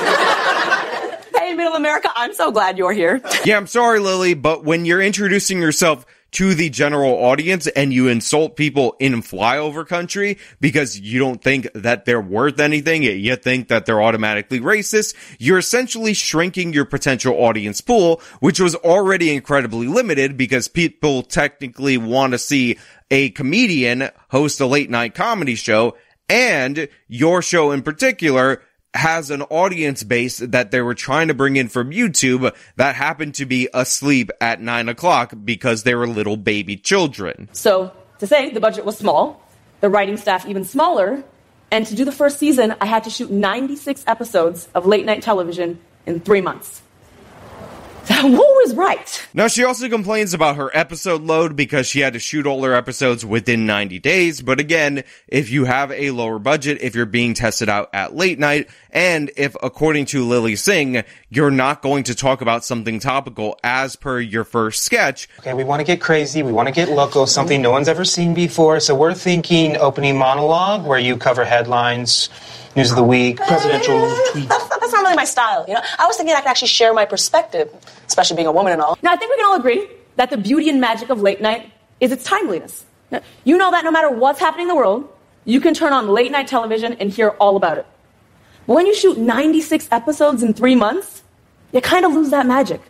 hey, 1.37 1.54
Middle 1.54 1.74
America, 1.74 2.11
I'm 2.14 2.35
so 2.35 2.50
glad 2.52 2.78
you're 2.78 2.92
here. 2.92 3.20
Yeah, 3.44 3.56
I'm 3.56 3.66
sorry, 3.66 3.98
Lilly, 3.98 4.35
but 4.35 4.64
when 4.64 4.85
you're 4.85 5.02
introducing 5.02 5.61
yourself 5.61 6.04
to 6.37 6.55
the 6.55 6.68
general 6.68 7.12
audience 7.12 7.66
and 7.66 7.94
you 7.94 8.09
insult 8.09 8.57
people 8.57 8.94
in 9.01 9.22
flyover 9.22 9.87
country 9.87 10.37
because 10.61 11.01
you 11.01 11.18
don't 11.18 11.42
think 11.42 11.66
that 11.72 12.05
they're 12.05 12.20
worth 12.20 12.61
anything, 12.61 13.03
you 13.03 13.37
think 13.37 13.68
that 13.68 13.87
they're 13.87 14.03
automatically 14.03 14.61
racist, 14.61 15.14
you're 15.38 15.57
essentially 15.57 16.12
shrinking 16.12 16.75
your 16.75 16.85
potential 16.85 17.33
audience 17.42 17.81
pool, 17.81 18.20
which 18.40 18.61
was 18.61 18.75
already 18.75 19.35
incredibly 19.35 19.87
limited 19.87 20.37
because 20.37 20.68
people 20.68 21.22
technically 21.22 21.96
want 21.96 22.35
to 22.35 22.38
see 22.38 22.77
a 23.11 23.31
comedian 23.31 24.11
host 24.29 24.61
a 24.61 24.66
late 24.66 24.90
night 24.90 25.14
comedy 25.14 25.55
show 25.55 25.96
and 26.29 26.87
your 27.09 27.40
show 27.40 27.70
in 27.70 27.81
particular 27.81 28.61
has 28.96 29.30
an 29.30 29.42
audience 29.42 30.02
base 30.02 30.38
that 30.38 30.70
they 30.70 30.80
were 30.80 30.94
trying 30.94 31.28
to 31.28 31.35
bring 31.35 31.56
in 31.56 31.68
from 31.68 31.90
YouTube 31.90 32.54
that 32.76 32.94
happened 32.94 33.35
to 33.37 33.46
be 33.46 33.68
asleep 33.72 34.30
at 34.40 34.61
nine 34.61 34.88
o'clock 34.88 35.32
because 35.44 35.82
they 35.82 35.94
were 35.94 36.06
little 36.06 36.37
baby 36.37 36.76
children. 36.76 37.48
So, 37.52 37.92
to 38.18 38.26
say 38.26 38.50
the 38.50 38.61
budget 38.61 38.85
was 38.85 38.96
small, 38.96 39.42
the 39.80 39.90
writing 39.90 40.16
staff 40.16 40.46
even 40.46 40.64
smaller, 40.64 41.22
and 41.70 41.87
to 41.87 41.94
do 41.94 42.04
the 42.04 42.12
first 42.12 42.38
season, 42.38 42.74
I 42.80 42.87
had 42.87 43.04
to 43.04 43.11
shoot 43.11 43.30
96 43.30 44.04
episodes 44.06 44.68
of 44.74 44.87
late 44.87 45.04
night 45.04 45.22
television 45.22 45.78
in 46.06 46.20
three 46.20 46.40
months. 46.40 46.82
That 48.07 48.23
who 48.23 48.37
was 48.37 48.75
right? 48.75 49.27
Now, 49.35 49.49
she 49.49 49.64
also 49.64 49.88
complains 49.88 50.33
about 50.33 50.57
her 50.57 50.71
episode 50.73 51.23
load 51.23 51.57
because 51.57 51.87
she 51.87 52.01
had 52.01 52.12
to 52.12 52.19
shoot 52.19 52.47
all 52.47 52.62
her 52.62 52.75
episodes 52.75 53.27
within 53.27 53.66
90 53.66 53.99
days. 53.99 54.42
But 54.42 54.61
again, 54.61 55.03
if 55.27 55.51
you 55.51 55.64
have 55.64 55.90
a 55.90 56.11
lower 56.12 56.38
budget, 56.38 56.79
if 56.81 56.95
you're 56.95 57.07
being 57.07 57.35
tested 57.35 57.69
out 57.69 57.90
at 57.92 58.14
late 58.14 58.38
night, 58.38 58.69
and 58.90 59.31
if, 59.37 59.57
according 59.62 60.07
to 60.07 60.25
Lilly 60.25 60.57
Singh, 60.57 61.03
you're 61.31 61.51
not 61.51 61.83
going 61.83 62.05
to 62.05 62.14
talk 62.14 62.40
about 62.40 62.64
something 62.64 63.01
topical 63.01 63.59
as 63.64 63.97
per 63.97 64.21
your 64.21 64.45
first 64.45 64.85
sketch. 64.85 65.29
Okay, 65.40 65.55
we 65.55 65.64
want 65.64 65.81
to 65.81 65.85
get 65.85 66.01
crazy. 66.01 66.42
We 66.42 66.53
want 66.53 66.69
to 66.69 66.75
get 66.75 66.88
local, 66.88 67.27
something 67.27 67.61
no 67.61 67.73
one's 67.73 67.88
ever 67.88 68.05
seen 68.05 68.35
before. 68.35 68.81
So 68.81 68.95
we're 68.95 69.14
thinking 69.14 69.77
opening 69.77 70.16
monologue 70.16 70.87
where 70.87 70.99
you 70.99 71.16
cover 71.16 71.45
headlines, 71.45 72.31
news 72.76 72.90
of 72.90 72.96
the 72.96 73.02
week, 73.04 73.40
eh, 73.40 73.46
presidential 73.46 73.98
tweets. 74.30 74.48
That's, 74.48 74.68
that's 74.68 74.92
not 74.92 75.02
really 75.02 75.16
my 75.16 75.24
style, 75.24 75.64
you 75.66 75.74
know? 75.74 75.82
I 75.98 76.06
was 76.06 76.16
thinking 76.16 76.34
I 76.34 76.40
could 76.40 76.48
actually 76.48 76.68
share 76.68 76.92
my 76.92 77.06
perspective, 77.06 77.72
especially 78.06 78.36
being 78.36 78.48
a 78.48 78.52
woman 78.52 78.72
and 78.72 78.82
all. 78.82 78.98
Now, 79.02 79.12
I 79.12 79.16
think 79.16 79.30
we 79.30 79.36
can 79.36 79.46
all 79.46 79.56
agree 79.56 79.88
that 80.16 80.30
the 80.30 80.36
beauty 80.36 80.68
and 80.68 80.80
magic 80.80 81.10
of 81.10 81.20
late 81.22 81.40
night 81.40 81.72
is 82.00 82.12
its 82.12 82.24
timeliness. 82.24 82.84
Now, 83.10 83.22
you 83.44 83.56
know 83.56 83.70
that 83.70 83.84
no 83.84 83.90
matter 83.90 84.10
what's 84.10 84.40
happening 84.40 84.64
in 84.64 84.68
the 84.68 84.76
world, 84.76 85.08
you 85.44 85.60
can 85.60 85.74
turn 85.74 85.92
on 85.92 86.08
late 86.08 86.30
night 86.30 86.48
television 86.48 86.94
and 86.94 87.10
hear 87.10 87.30
all 87.40 87.56
about 87.56 87.78
it. 87.78 87.86
But 88.66 88.74
when 88.74 88.86
you 88.86 88.94
shoot 88.94 89.16
96 89.16 89.88
episodes 89.92 90.42
in 90.42 90.52
three 90.52 90.74
months, 90.74 91.22
you 91.72 91.80
kind 91.80 92.04
of 92.04 92.12
lose 92.12 92.30
that 92.30 92.46
magic. 92.46 92.80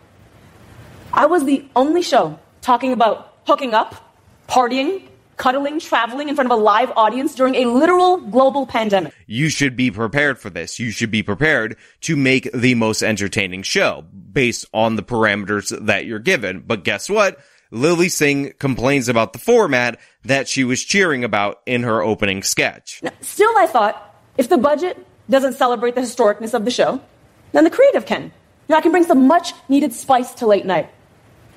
I 1.12 1.26
was 1.26 1.44
the 1.44 1.64
only 1.76 2.02
show 2.02 2.38
talking 2.60 2.92
about 2.92 3.34
hooking 3.46 3.74
up, 3.74 4.14
partying, 4.48 5.02
cuddling, 5.36 5.80
traveling 5.80 6.28
in 6.28 6.34
front 6.34 6.50
of 6.50 6.58
a 6.58 6.62
live 6.62 6.92
audience 6.96 7.34
during 7.34 7.54
a 7.56 7.66
literal 7.66 8.18
global 8.18 8.66
pandemic. 8.66 9.14
You 9.26 9.48
should 9.48 9.76
be 9.76 9.90
prepared 9.90 10.38
for 10.38 10.50
this. 10.50 10.78
You 10.78 10.90
should 10.90 11.10
be 11.10 11.22
prepared 11.22 11.76
to 12.02 12.16
make 12.16 12.50
the 12.52 12.74
most 12.74 13.02
entertaining 13.02 13.62
show 13.62 14.04
based 14.32 14.66
on 14.72 14.96
the 14.96 15.02
parameters 15.02 15.86
that 15.86 16.06
you're 16.06 16.18
given. 16.18 16.60
But 16.60 16.84
guess 16.84 17.08
what? 17.08 17.38
Lilly 17.70 18.08
Singh 18.08 18.52
complains 18.58 19.08
about 19.08 19.32
the 19.32 19.38
format 19.38 19.98
that 20.24 20.48
she 20.48 20.64
was 20.64 20.82
cheering 20.82 21.24
about 21.24 21.60
in 21.66 21.82
her 21.82 22.02
opening 22.02 22.42
sketch. 22.42 23.00
Now, 23.02 23.12
still, 23.20 23.52
I 23.58 23.66
thought 23.66 24.14
if 24.36 24.48
the 24.48 24.58
budget 24.58 25.04
doesn't 25.28 25.54
celebrate 25.54 25.94
the 25.94 26.00
historicness 26.00 26.54
of 26.54 26.64
the 26.64 26.70
show, 26.70 27.00
then 27.52 27.64
the 27.64 27.70
creative 27.70 28.06
can. 28.06 28.24
You 28.24 28.30
know, 28.72 28.76
I 28.76 28.80
can 28.80 28.92
bring 28.92 29.04
some 29.04 29.26
much 29.26 29.52
needed 29.68 29.92
spice 29.92 30.32
to 30.34 30.46
late 30.46 30.66
night. 30.66 30.90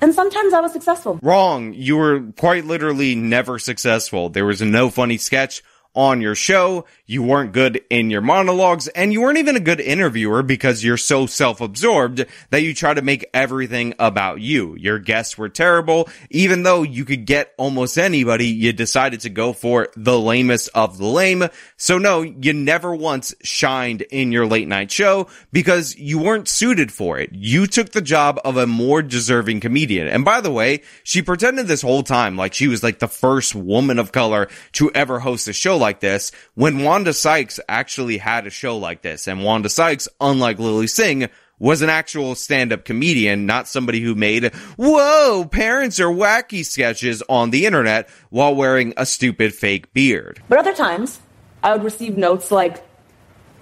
And 0.00 0.14
sometimes 0.14 0.54
I 0.54 0.60
was 0.60 0.72
successful. 0.72 1.18
Wrong. 1.22 1.74
You 1.74 1.96
were 1.96 2.20
quite 2.36 2.64
literally 2.64 3.14
never 3.14 3.58
successful. 3.58 4.30
There 4.30 4.46
was 4.46 4.62
no 4.62 4.90
funny 4.90 5.18
sketch 5.18 5.62
on 5.94 6.20
your 6.20 6.34
show. 6.34 6.84
You 7.06 7.22
weren't 7.22 7.52
good 7.52 7.82
in 7.90 8.10
your 8.10 8.20
monologues 8.20 8.86
and 8.88 9.12
you 9.12 9.22
weren't 9.22 9.38
even 9.38 9.56
a 9.56 9.60
good 9.60 9.80
interviewer 9.80 10.42
because 10.42 10.84
you're 10.84 10.96
so 10.96 11.26
self-absorbed 11.26 12.26
that 12.50 12.62
you 12.62 12.74
try 12.74 12.94
to 12.94 13.02
make 13.02 13.28
everything 13.34 13.94
about 13.98 14.40
you. 14.40 14.76
Your 14.76 14.98
guests 14.98 15.36
were 15.36 15.48
terrible. 15.48 16.08
Even 16.30 16.62
though 16.62 16.82
you 16.82 17.04
could 17.04 17.24
get 17.26 17.52
almost 17.58 17.98
anybody, 17.98 18.46
you 18.46 18.72
decided 18.72 19.20
to 19.20 19.30
go 19.30 19.52
for 19.52 19.88
the 19.96 20.18
lamest 20.18 20.68
of 20.74 20.98
the 20.98 21.06
lame. 21.06 21.44
So 21.76 21.98
no, 21.98 22.22
you 22.22 22.52
never 22.52 22.94
once 22.94 23.34
shined 23.42 24.02
in 24.02 24.30
your 24.30 24.46
late 24.46 24.68
night 24.68 24.92
show 24.92 25.26
because 25.52 25.96
you 25.96 26.18
weren't 26.18 26.46
suited 26.46 26.92
for 26.92 27.18
it. 27.18 27.30
You 27.32 27.66
took 27.66 27.90
the 27.90 28.00
job 28.00 28.38
of 28.44 28.56
a 28.56 28.66
more 28.66 29.02
deserving 29.02 29.60
comedian. 29.60 30.06
And 30.06 30.24
by 30.24 30.40
the 30.40 30.52
way, 30.52 30.82
she 31.02 31.22
pretended 31.22 31.66
this 31.66 31.82
whole 31.82 32.04
time 32.04 32.36
like 32.36 32.54
she 32.54 32.68
was 32.68 32.84
like 32.84 33.00
the 33.00 33.08
first 33.08 33.54
woman 33.54 33.98
of 33.98 34.12
color 34.12 34.48
to 34.72 34.90
ever 34.92 35.18
host 35.18 35.48
a 35.48 35.52
show 35.52 35.79
like 35.80 35.98
this 35.98 36.30
when 36.54 36.84
Wanda 36.84 37.12
Sykes 37.12 37.58
actually 37.68 38.18
had 38.18 38.46
a 38.46 38.50
show 38.50 38.76
like 38.76 39.02
this. 39.02 39.26
And 39.26 39.42
Wanda 39.42 39.68
Sykes, 39.68 40.08
unlike 40.20 40.60
Lilly 40.60 40.86
Singh, 40.86 41.28
was 41.58 41.82
an 41.82 41.90
actual 41.90 42.34
stand-up 42.34 42.84
comedian, 42.84 43.44
not 43.44 43.68
somebody 43.68 44.00
who 44.00 44.14
made, 44.14 44.54
whoa, 44.78 45.44
parents 45.44 46.00
are 46.00 46.06
wacky 46.06 46.64
sketches 46.64 47.22
on 47.28 47.50
the 47.50 47.66
internet 47.66 48.08
while 48.30 48.54
wearing 48.54 48.94
a 48.96 49.04
stupid 49.04 49.52
fake 49.52 49.92
beard. 49.92 50.42
But 50.48 50.58
other 50.58 50.74
times, 50.74 51.20
I 51.62 51.72
would 51.72 51.84
receive 51.84 52.16
notes 52.16 52.50
like, 52.50 52.82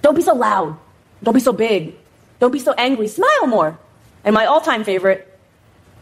don't 0.00 0.14
be 0.14 0.22
so 0.22 0.34
loud. 0.34 0.78
Don't 1.24 1.34
be 1.34 1.40
so 1.40 1.52
big. 1.52 1.96
Don't 2.38 2.52
be 2.52 2.60
so 2.60 2.72
angry. 2.78 3.08
Smile 3.08 3.48
more. 3.48 3.76
And 4.22 4.32
my 4.32 4.44
all-time 4.46 4.84
favorite, 4.84 5.27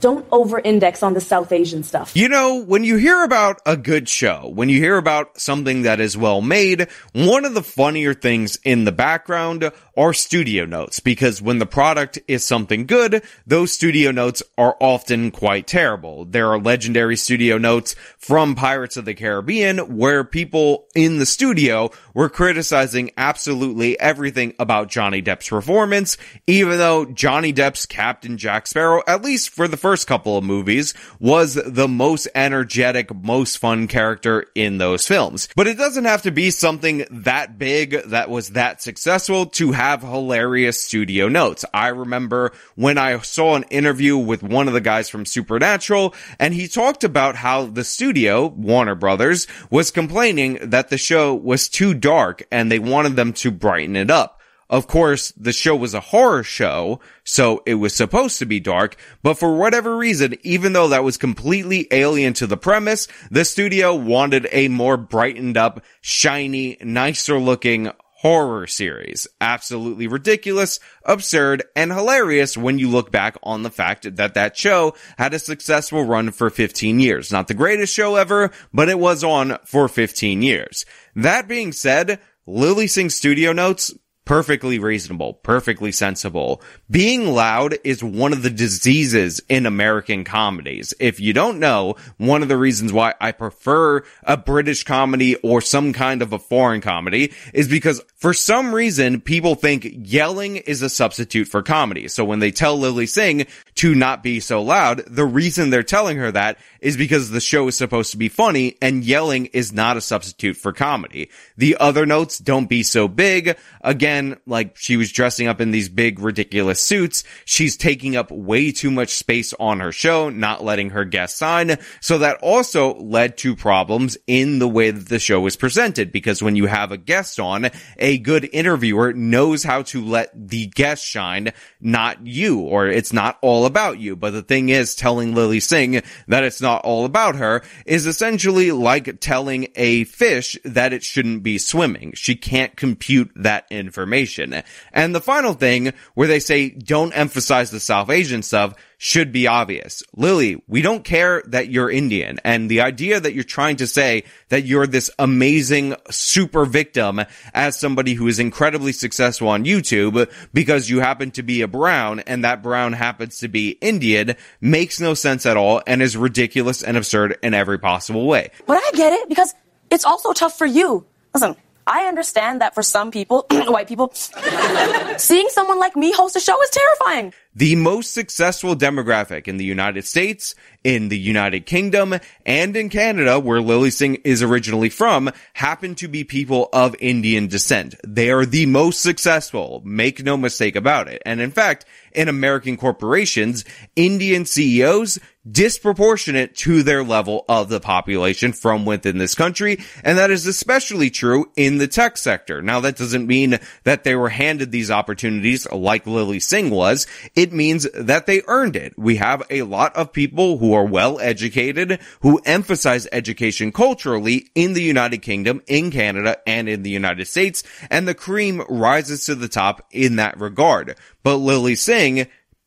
don't 0.01 0.27
over 0.31 0.59
index 0.59 1.03
on 1.03 1.15
the 1.15 1.21
South 1.21 1.53
Asian 1.53 1.83
stuff. 1.83 2.17
You 2.17 2.29
know, 2.29 2.63
when 2.63 2.85
you 2.85 2.97
hear 2.97 3.23
about 3.23 3.61
a 3.67 3.77
good 3.77 4.09
show, 4.09 4.51
when 4.55 4.69
you 4.69 4.79
hear 4.79 4.97
about 4.97 5.41
something 5.41 5.83
that 5.83 6.01
is 6.01 6.17
well 6.17 6.41
made, 6.41 6.89
one 7.13 7.45
of 7.45 7.55
the 7.55 7.63
funnier 7.63 8.15
things 8.15 8.59
in 8.65 8.85
the 8.85 8.93
background 8.93 9.71
are 9.97 10.13
studio 10.13 10.65
notes 10.65 11.01
because 11.01 11.41
when 11.41 11.59
the 11.59 11.67
product 11.67 12.19
is 12.29 12.45
something 12.45 12.87
good, 12.87 13.23
those 13.47 13.73
studio 13.73 14.11
notes 14.11 14.43
are 14.59 14.77
often 14.81 15.31
quite 15.31 15.67
terrible. 15.67 16.25
There 16.25 16.51
are 16.51 16.59
legendary 16.59 17.17
studio 17.17 17.59
notes 17.59 17.95
from 18.19 18.55
Pirates 18.55 18.97
of 18.97 19.05
the 19.05 19.15
Caribbean 19.15 19.97
where 19.97 20.25
people 20.25 20.87
in 20.95 21.19
the 21.19 21.27
studio 21.27 21.91
were 22.13 22.29
criticizing 22.29 23.11
absolutely 23.17 23.99
everything 23.99 24.55
about 24.59 24.89
Johnny 24.89 25.23
Depp's 25.23 25.49
performance, 25.49 26.17
even 26.47 26.79
though 26.79 27.07
Johnny 27.07 27.53
Depp's 27.53 27.87
Captain 27.87 28.37
Jack 28.37 28.67
Sparrow, 28.67 29.03
at 29.07 29.23
least 29.23 29.51
for 29.51 29.69
the 29.69 29.77
first 29.77 30.07
couple 30.07 30.37
of 30.37 30.45
movies, 30.45 30.93
was 31.19 31.55
the 31.55 31.89
most 31.89 32.29
energetic, 32.35 33.15
most 33.15 33.59
fun 33.59 33.87
character 33.89 34.47
in 34.55 34.79
those 34.79 35.07
films. 35.07 35.49
But 35.57 35.67
it 35.67 35.79
doesn't 35.79 36.05
have 36.05 36.23
to 36.23 36.31
be 36.31 36.51
something 36.51 37.07
that 37.11 37.59
big 37.59 38.03
that 38.07 38.29
was 38.29 38.51
that 38.51 38.83
successful 38.83 39.47
to 39.47 39.73
have 39.73 39.86
hilarious 39.95 40.81
studio 40.81 41.29
notes. 41.29 41.65
I 41.73 41.89
remember 41.89 42.53
when 42.75 42.99
I 42.99 43.19
saw 43.21 43.55
an 43.55 43.65
interview 43.65 44.17
with 44.17 44.43
one 44.43 44.69
of 44.69 44.75
the 44.75 44.81
guys 44.81 45.09
from 45.09 45.25
Supernatural 45.25 46.15
and 46.39 46.53
he 46.53 46.69
talked 46.69 47.05
about 47.05 47.37
how 47.37 47.67
the 47.67 47.85
studio, 47.85 48.47
Warner 48.47 48.95
Brothers, 48.95 49.47
was 49.71 49.91
complaining 49.91 50.59
that 50.63 50.89
the 50.89 50.99
show 50.99 51.35
was 51.35 51.69
too 51.69 51.95
dark 51.95 52.47
and 52.51 52.71
they 52.71 52.79
wanted 52.79 53.17
them 53.17 53.33
to 53.35 53.51
brighten 53.51 53.97
it 53.97 54.11
up. 54.11 54.37
Of 54.69 54.89
course, 54.89 55.33
the 55.37 55.53
show 55.53 55.77
was 55.77 55.95
a 55.95 56.01
horror 56.01 56.43
show, 56.43 56.99
so 57.23 57.63
it 57.67 57.75
was 57.75 57.95
supposed 57.95 58.41
to 58.41 58.47
be 58.47 58.59
dark, 58.59 58.97
but 59.23 59.35
for 59.35 59.57
whatever 59.57 59.97
reason, 59.97 60.35
even 60.43 60.73
though 60.73 60.89
that 60.89 61.05
was 61.05 61.17
completely 61.17 61.87
alien 61.93 62.33
to 62.35 62.49
the 62.49 62.57
premise, 62.57 63.07
the 63.31 63.45
studio 63.45 63.95
wanted 63.95 64.49
a 64.51 64.67
more 64.67 64.97
brightened 64.97 65.57
up, 65.57 65.85
shiny, 66.01 66.79
nicer 66.81 67.39
looking 67.39 67.93
horror 68.27 68.67
series. 68.67 69.29
Absolutely 69.41 70.09
ridiculous, 70.09 70.81
absurd, 71.05 71.63
and 71.77 71.93
hilarious 71.93 72.57
when 72.57 72.77
you 72.77 72.91
look 72.91 73.13
back 73.13 73.37
on 73.45 73.63
the 73.63 73.71
fact 73.71 74.17
that 74.17 74.35
that 74.35 74.57
show 74.57 74.97
had 75.17 75.33
a 75.33 75.39
successful 75.39 76.03
run 76.03 76.33
for 76.33 76.51
15 76.51 76.99
years. 76.99 77.31
Not 77.31 77.47
the 77.47 77.55
greatest 77.55 77.95
show 77.95 78.17
ever, 78.17 78.51
but 78.75 78.89
it 78.89 78.99
was 78.99 79.23
on 79.23 79.59
for 79.65 79.87
15 79.87 80.43
years. 80.43 80.85
That 81.15 81.47
being 81.47 81.71
said, 81.71 82.19
Lilly 82.49 82.89
Singh 82.89 83.11
studio 83.11 83.53
notes 83.53 83.95
perfectly 84.27 84.79
reasonable, 84.79 85.33
perfectly 85.33 85.93
sensible. 85.93 86.61
Being 86.91 87.29
loud 87.29 87.77
is 87.85 88.05
one 88.05 88.33
of 88.33 88.43
the 88.43 88.51
diseases 88.51 89.41
in 89.49 89.65
American 89.65 90.25
comedies. 90.25 90.93
If 91.01 91.21
you 91.21 91.33
don't 91.33 91.61
know, 91.61 91.95
one 92.19 92.43
of 92.43 92.49
the 92.49 92.57
reasons 92.59 92.93
why 92.93 93.15
I 93.21 93.33
prefer 93.33 94.03
a 94.25 94.37
British 94.37 94.83
comedy 94.83 95.37
or 95.37 95.61
some 95.63 95.93
kind 95.93 96.21
of 96.21 96.33
a 96.33 96.41
foreign 96.41 96.81
comedy 96.81 97.33
is 97.55 97.69
because 97.69 98.03
for 98.17 98.35
some 98.35 98.75
reason 98.75 99.21
people 99.21 99.55
think 99.55 99.87
yelling 99.89 100.57
is 100.57 100.83
a 100.83 100.91
substitute 100.91 101.47
for 101.47 101.63
comedy. 101.63 102.09
So 102.09 102.25
when 102.25 102.41
they 102.41 102.51
tell 102.51 102.77
Lilly 102.77 103.07
Singh 103.07 103.47
to 103.77 103.95
not 103.95 104.25
be 104.25 104.41
so 104.41 104.61
loud, 104.61 105.05
the 105.07 105.25
reason 105.25 105.71
they're 105.71 105.85
telling 105.85 106.17
her 106.17 106.33
that 106.33 106.59
is 106.81 106.97
because 106.97 107.31
the 107.31 107.41
show 107.41 107.69
is 107.69 107.77
supposed 107.77 108.11
to 108.11 108.17
be 108.17 108.29
funny 108.29 108.77
and 108.83 109.05
yelling 109.05 109.47
is 109.47 109.73
not 109.73 109.97
a 109.97 110.01
substitute 110.01 110.57
for 110.57 110.73
comedy. 110.73 111.31
The 111.57 111.77
other 111.79 112.07
notes, 112.07 112.39
don't 112.39 112.69
be 112.69 112.83
so 112.83 113.07
big. 113.07 113.57
Again, 113.83 114.16
like 114.47 114.77
she 114.77 114.97
was 114.97 115.13
dressing 115.13 115.49
up 115.49 115.61
in 115.61 115.71
these 115.71 115.89
big 115.89 116.19
ridiculous 116.19 116.81
suits. 116.81 117.25
She's 117.45 117.77
taking 117.77 118.17
up 118.17 118.31
way 118.31 118.73
too 118.73 118.91
much 118.91 119.15
space 119.15 119.55
on 119.61 119.81
her 119.81 119.93
show, 119.93 120.29
not 120.29 120.65
letting 120.65 120.91
her 120.91 121.05
guests 121.05 121.39
sign. 121.39 121.77
So 122.01 122.19
that 122.19 122.39
also 122.43 122.95
led 122.95 123.37
to 123.39 123.57
problems 123.57 124.17
in 124.27 124.59
the 124.59 124.69
way 124.69 124.91
that 124.91 125.09
the 125.09 125.19
show 125.19 125.41
was 125.41 125.57
presented 125.57 126.13
because 126.13 126.43
when 126.43 126.57
you 126.57 126.67
have 126.67 126.93
a 126.93 126.97
guest 126.97 127.39
on, 127.41 127.71
a 127.99 128.19
good 128.19 128.49
interviewer 128.53 129.13
knows 129.13 129.63
how 129.63 129.83
to 129.83 130.05
let 130.05 130.31
the 130.35 130.67
guest 130.67 131.05
shine, 131.05 131.53
not 131.81 132.27
you, 132.27 132.61
or 132.61 132.87
it's 132.87 133.13
not 133.13 133.39
all 133.43 133.67
about 133.67 133.99
you. 133.99 134.17
But 134.17 134.31
the 134.31 134.43
thing 134.43 134.69
is 134.69 134.95
telling 134.95 135.35
Lilly 135.35 135.61
Singh 135.61 136.03
that 136.29 136.45
it's 136.45 136.61
not 136.61 136.85
all 136.85 137.05
about 137.05 137.37
her 137.37 137.63
is 137.85 138.07
essentially 138.07 138.73
like 138.73 139.21
telling 139.21 139.69
a 139.77 140.05
fish 140.05 140.59
that 140.65 140.93
it 140.93 141.03
shouldn't 141.03 141.43
be 141.43 141.59
swimming. 141.59 142.13
She 142.15 142.37
can't 142.37 142.77
compute 142.77 143.31
that 143.37 143.67
information. 143.71 144.63
And 144.93 145.15
the 145.15 145.21
final 145.21 145.53
thing 145.53 145.93
where 146.15 146.29
they 146.29 146.41
say 146.41 146.71
don't 146.71 147.13
emphasize 147.13 147.71
the 147.71 147.81
South 147.81 148.11
Asian 148.11 148.43
stuff 148.43 148.75
should 148.99 149.31
be 149.33 149.47
obvious. 149.47 150.03
Lilly, 150.15 150.63
we 150.69 150.81
don't 150.83 151.05
care 151.05 151.43
that 151.47 151.69
you're 151.69 151.91
Indian. 151.91 152.39
And 152.45 152.71
the 152.71 152.81
idea 152.81 153.21
that 153.21 153.35
you're 153.35 153.45
trying 153.45 153.77
to 153.77 153.87
say 153.87 154.25
that 154.49 154.65
you're 154.65 154.87
this 154.87 155.11
amazing 155.19 155.97
super 156.11 156.65
victim 156.65 157.21
as 157.53 157.79
somebody 157.79 158.15
who 158.15 158.27
is 158.27 158.39
incredibly 158.39 158.93
successful 158.93 159.49
on 159.49 159.65
YouTube 159.65 160.31
because 160.55 160.89
you 160.89 161.01
happen 161.01 161.31
to 161.33 161.43
be 161.43 161.61
a 161.63 161.69
brown 161.69 162.21
and 162.21 162.45
that 162.45 162.63
brown 162.63 162.95
happens 162.95 163.39
to 163.39 163.49
be 163.49 163.71
Indian 163.81 164.35
makes 164.61 165.01
no 165.01 165.15
sense 165.15 165.45
at 165.45 165.57
all 165.57 165.83
and 165.87 166.01
is 166.01 166.17
ridiculous 166.17 166.83
and 166.83 166.97
absurd 166.97 167.39
in 167.43 167.55
every 167.55 167.79
possible 167.79 168.27
way. 168.27 168.51
But 168.67 168.79
I 168.79 168.91
get 168.97 169.13
it 169.13 169.29
because 169.29 169.55
it's 169.91 170.05
also 170.05 170.33
tough 170.33 170.57
for 170.57 170.67
you. 170.67 171.05
Listen, 171.35 171.57
I 171.87 172.07
understand 172.07 172.61
that 172.61 172.75
for 172.75 172.83
some 172.83 173.11
people, 173.11 173.47
white 173.51 173.87
people, 173.87 174.13
seeing 175.19 175.49
someone 175.49 175.79
like 175.79 175.95
me 175.95 176.13
host 176.13 176.35
a 176.35 176.41
show 176.41 176.61
is 176.63 176.71
terrifying. 176.71 177.33
The 177.55 177.77
most 177.77 178.13
successful 178.13 178.77
demographic 178.77 179.49
in 179.49 179.57
the 179.57 179.65
United 179.65 180.05
States, 180.05 180.55
in 180.85 181.09
the 181.09 181.19
United 181.19 181.65
Kingdom, 181.65 182.17
and 182.45 182.77
in 182.77 182.91
Canada, 182.91 183.41
where 183.41 183.63
Lilly 183.63 183.91
Singh 183.91 184.17
is 184.25 184.43
originally 184.43 184.91
from, 184.91 185.31
happen 185.55 185.95
to 185.95 186.09
be 186.09 186.25
people 186.25 186.69
of 186.73 186.95
Indian 186.99 187.47
descent. 187.47 187.95
They 188.07 188.31
are 188.31 188.45
the 188.45 188.67
most 188.67 189.01
successful. 189.01 189.81
Make 189.85 190.23
no 190.23 190.37
mistake 190.37 190.77
about 190.77 191.09
it. 191.09 191.23
And 191.25 191.41
in 191.41 191.51
fact, 191.51 191.87
in 192.17 192.29
American 192.29 192.77
corporations, 192.77 193.65
Indian 193.95 194.45
CEOs 194.45 195.21
disproportionate 195.51 196.57
to 196.57 196.83
their 196.83 197.05
level 197.05 197.45
of 197.49 197.69
the 197.69 197.81
population 197.81 198.53
from 198.53 198.85
within 198.85 199.19
this 199.19 199.35
country. 199.35 199.79
And 200.03 200.19
that 200.19 200.31
is 200.31 200.47
especially 200.47 201.11
true 201.11 201.51
in 201.57 201.79
the 201.79 201.87
tech 201.87 202.17
sector. 202.17 202.63
Now, 202.63 202.81
that 202.81 202.97
doesn't 202.97 203.27
mean 203.27 203.59
that 203.85 204.05
they 204.05 204.17
were 204.17 204.29
handed 204.29 204.73
these 204.73 204.91
opportunities 204.91 205.71
like 205.71 206.07
Lilly 206.07 206.41
Singh 206.41 206.71
was. 206.71 207.07
It 207.35 207.53
means 207.53 207.87
that 207.95 208.27
they 208.27 208.43
earned 208.49 208.77
it. 208.77 208.95
We 208.99 209.17
have 209.17 209.43
a 209.51 209.63
lot 209.63 209.95
of 209.95 210.13
people 210.13 210.59
who 210.59 210.73
are 210.73 210.85
well 210.85 211.21
educated, 211.21 212.01
who 212.21 212.41
emphasize 212.45 213.07
education 213.13 213.73
culturally 213.73 214.51
in 214.55 214.73
the 214.73 214.83
United 214.83 215.19
Kingdom, 215.19 215.63
in 215.67 215.91
Canada, 215.91 216.39
and 216.47 216.69
in 216.69 216.83
the 216.83 216.91
United 216.91 217.27
States. 217.27 217.63
And 217.91 218.09
the 218.09 218.15
cream 218.15 218.63
rises 218.69 219.27
to 219.27 219.35
the 219.35 219.49
top 219.49 219.87
in 219.93 220.17
that 220.17 220.41
regard. 220.41 220.97
But 221.23 221.37
Lilly 221.39 221.75
Singh 221.75 222.06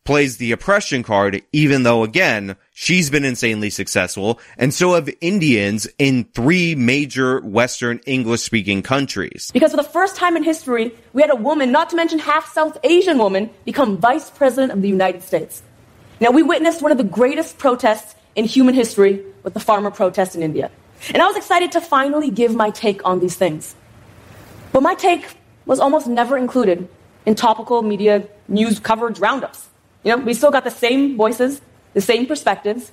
plays 0.10 0.38
the 0.38 0.52
oppression 0.52 1.04
card, 1.04 1.40
even 1.52 1.84
though 1.84 2.04
again, 2.04 2.56
she's 2.74 3.12
been 3.12 3.24
insanely 3.24 3.70
successful, 3.70 4.40
and 4.58 4.74
so 4.74 4.96
have 4.96 5.10
Indians 5.22 5.88
in 6.00 6.24
three 6.34 6.74
major 6.74 7.40
Western 7.42 8.00
English 8.08 8.42
speaking 8.42 8.82
countries. 8.82 9.52
Because 9.54 9.72
for 9.72 9.78
the 9.78 9.84
first 9.84 10.16
time 10.16 10.36
in 10.36 10.44
history, 10.44 10.92
we 11.14 11.22
had 11.22 11.30
a 11.30 11.36
woman, 11.36 11.72
not 11.72 11.92
to 11.92 11.96
mention 11.96 12.18
half 12.18 12.52
South 12.52 12.78
Asian 12.84 13.20
woman, 13.20 13.52
become 13.66 13.98
vice 13.98 14.32
president 14.32 14.72
of 14.72 14.82
the 14.82 14.90
United 14.90 15.22
States. 15.22 15.62
Now, 16.20 16.32
we 16.32 16.42
witnessed 16.42 16.82
one 16.82 16.92
of 16.92 16.98
the 16.98 17.04
greatest 17.20 17.60
protests 17.60 18.16
in 18.36 18.46
human 18.46 18.74
history 18.74 19.24
with 19.44 19.54
the 19.54 19.60
farmer 19.60 19.92
protest 19.92 20.36
in 20.36 20.42
India. 20.42 20.72
And 21.14 21.22
I 21.22 21.28
was 21.28 21.38
excited 21.38 21.72
to 21.74 21.82
finally 21.82 22.32
give 22.32 22.56
my 22.56 22.72
take 22.72 23.06
on 23.06 23.20
these 23.20 23.36
things. 23.36 23.76
But 24.74 24.82
my 24.82 24.96
take 24.96 25.26
was 25.66 25.80
almost 25.80 26.08
never 26.08 26.36
included 26.36 26.90
in 27.30 27.36
topical 27.36 27.84
media 27.84 28.28
news 28.48 28.80
coverage 28.80 29.20
roundups. 29.20 29.68
You 30.04 30.18
know, 30.18 30.24
we 30.24 30.34
still 30.34 30.50
got 30.50 30.64
the 30.64 30.72
same 30.72 31.16
voices, 31.16 31.62
the 31.94 32.02
same 32.02 32.26
perspectives, 32.26 32.92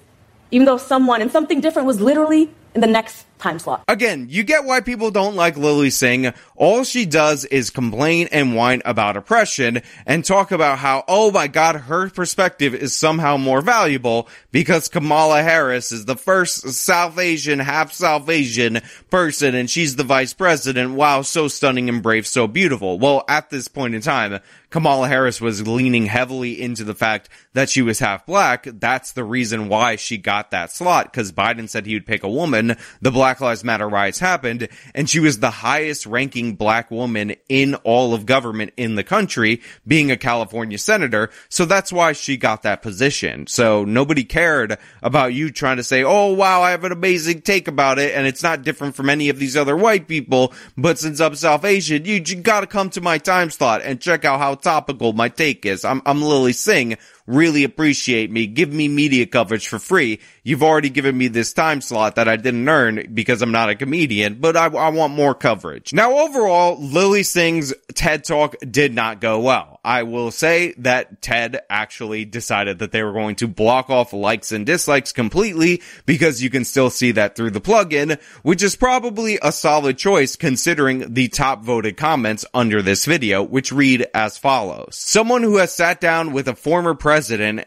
even 0.50 0.66
though 0.66 0.76
someone 0.76 1.22
and 1.22 1.32
something 1.32 1.62
different 1.62 1.86
was 1.86 2.02
literally 2.02 2.50
in 2.76 2.82
the 2.82 2.86
next 2.86 3.26
time 3.38 3.58
slot. 3.58 3.84
Again, 3.88 4.26
you 4.30 4.42
get 4.42 4.64
why 4.64 4.80
people 4.80 5.10
don't 5.10 5.36
like 5.36 5.56
Lilly 5.56 5.90
Singh. 5.90 6.32
All 6.54 6.84
she 6.84 7.06
does 7.06 7.44
is 7.44 7.70
complain 7.70 8.28
and 8.32 8.54
whine 8.54 8.82
about 8.84 9.16
oppression 9.16 9.82
and 10.06 10.24
talk 10.24 10.52
about 10.52 10.78
how, 10.78 11.04
oh 11.06 11.30
my 11.30 11.46
god, 11.46 11.76
her 11.76 12.08
perspective 12.10 12.74
is 12.74 12.94
somehow 12.94 13.36
more 13.36 13.60
valuable 13.60 14.28
because 14.52 14.88
Kamala 14.88 15.42
Harris 15.42 15.92
is 15.92 16.04
the 16.04 16.16
first 16.16 16.68
South 16.70 17.18
Asian, 17.18 17.58
half 17.58 17.92
South 17.92 18.28
Asian 18.28 18.80
person 19.10 19.54
and 19.54 19.70
she's 19.70 19.96
the 19.96 20.04
vice 20.04 20.32
president. 20.32 20.92
Wow, 20.92 21.22
so 21.22 21.48
stunning 21.48 21.88
and 21.88 22.02
brave, 22.02 22.26
so 22.26 22.46
beautiful. 22.46 22.98
Well, 22.98 23.24
at 23.28 23.50
this 23.50 23.68
point 23.68 23.94
in 23.94 24.00
time, 24.00 24.40
Kamala 24.70 25.08
Harris 25.08 25.40
was 25.40 25.66
leaning 25.66 26.06
heavily 26.06 26.60
into 26.60 26.84
the 26.84 26.94
fact 26.94 27.28
that 27.52 27.70
she 27.70 27.82
was 27.82 27.98
half 27.98 28.26
black. 28.26 28.64
That's 28.64 29.12
the 29.12 29.24
reason 29.24 29.68
why 29.68 29.96
she 29.96 30.18
got 30.18 30.50
that 30.50 30.72
slot 30.72 31.12
because 31.12 31.32
Biden 31.32 31.68
said 31.68 31.86
he 31.86 31.94
would 31.94 32.06
pick 32.06 32.24
a 32.24 32.28
woman. 32.28 32.65
The 33.00 33.10
Black 33.10 33.40
Lives 33.40 33.64
Matter 33.64 33.88
riots 33.88 34.18
happened 34.18 34.68
and 34.94 35.08
she 35.08 35.20
was 35.20 35.38
the 35.38 35.50
highest 35.50 36.06
ranking 36.06 36.54
black 36.54 36.90
woman 36.90 37.34
in 37.48 37.74
all 37.76 38.14
of 38.14 38.26
government 38.26 38.72
in 38.76 38.94
the 38.94 39.04
country, 39.04 39.60
being 39.86 40.10
a 40.10 40.16
California 40.16 40.78
senator. 40.78 41.30
So 41.48 41.64
that's 41.64 41.92
why 41.92 42.12
she 42.12 42.36
got 42.36 42.62
that 42.62 42.82
position. 42.82 43.46
So 43.46 43.84
nobody 43.84 44.24
cared 44.24 44.78
about 45.02 45.34
you 45.34 45.50
trying 45.50 45.76
to 45.76 45.84
say, 45.84 46.02
Oh, 46.02 46.32
wow, 46.32 46.62
I 46.62 46.70
have 46.70 46.84
an 46.84 46.92
amazing 46.92 47.42
take 47.42 47.68
about 47.68 47.98
it. 47.98 48.14
And 48.14 48.26
it's 48.26 48.42
not 48.42 48.62
different 48.62 48.94
from 48.94 49.10
any 49.10 49.28
of 49.28 49.38
these 49.38 49.56
other 49.56 49.76
white 49.76 50.08
people. 50.08 50.52
But 50.76 50.98
since 50.98 51.20
I'm 51.20 51.34
South 51.34 51.64
Asian, 51.64 52.04
you, 52.04 52.22
you 52.24 52.36
gotta 52.36 52.66
come 52.66 52.90
to 52.90 53.00
my 53.00 53.18
time 53.18 53.50
slot 53.50 53.82
and 53.82 54.00
check 54.00 54.24
out 54.24 54.38
how 54.38 54.54
topical 54.54 55.12
my 55.12 55.28
take 55.28 55.66
is. 55.66 55.84
I'm, 55.84 56.02
I'm 56.06 56.22
Lilly 56.22 56.52
Singh. 56.52 56.96
Really 57.26 57.64
appreciate 57.64 58.30
me. 58.30 58.46
Give 58.46 58.72
me 58.72 58.86
media 58.86 59.26
coverage 59.26 59.66
for 59.66 59.80
free. 59.80 60.20
You've 60.44 60.62
already 60.62 60.90
given 60.90 61.18
me 61.18 61.26
this 61.26 61.52
time 61.52 61.80
slot 61.80 62.14
that 62.14 62.28
I 62.28 62.36
didn't 62.36 62.68
earn 62.68 63.10
because 63.12 63.42
I'm 63.42 63.50
not 63.50 63.68
a 63.68 63.74
comedian, 63.74 64.34
but 64.34 64.56
I, 64.56 64.66
I 64.66 64.90
want 64.90 65.12
more 65.12 65.34
coverage. 65.34 65.92
Now 65.92 66.18
overall, 66.18 66.80
Lilly 66.80 67.24
Singh's 67.24 67.74
TED 67.94 68.22
Talk 68.22 68.54
did 68.60 68.94
not 68.94 69.20
go 69.20 69.40
well. 69.40 69.80
I 69.84 70.04
will 70.04 70.30
say 70.30 70.74
that 70.78 71.20
TED 71.20 71.62
actually 71.68 72.24
decided 72.24 72.78
that 72.78 72.92
they 72.92 73.02
were 73.02 73.12
going 73.12 73.36
to 73.36 73.48
block 73.48 73.90
off 73.90 74.12
likes 74.12 74.52
and 74.52 74.64
dislikes 74.64 75.12
completely 75.12 75.82
because 76.06 76.42
you 76.42 76.50
can 76.50 76.64
still 76.64 76.90
see 76.90 77.12
that 77.12 77.34
through 77.34 77.50
the 77.50 77.60
plugin, 77.60 78.20
which 78.42 78.62
is 78.62 78.76
probably 78.76 79.38
a 79.42 79.50
solid 79.50 79.98
choice 79.98 80.36
considering 80.36 81.14
the 81.14 81.26
top 81.28 81.64
voted 81.64 81.96
comments 81.96 82.44
under 82.54 82.82
this 82.82 83.04
video, 83.04 83.42
which 83.42 83.72
read 83.72 84.06
as 84.14 84.38
follows. 84.38 84.96
Someone 84.96 85.42
who 85.42 85.56
has 85.56 85.74
sat 85.74 86.00
down 86.00 86.32
with 86.32 86.46
a 86.46 86.54
former 86.54 86.94
president 86.94 87.15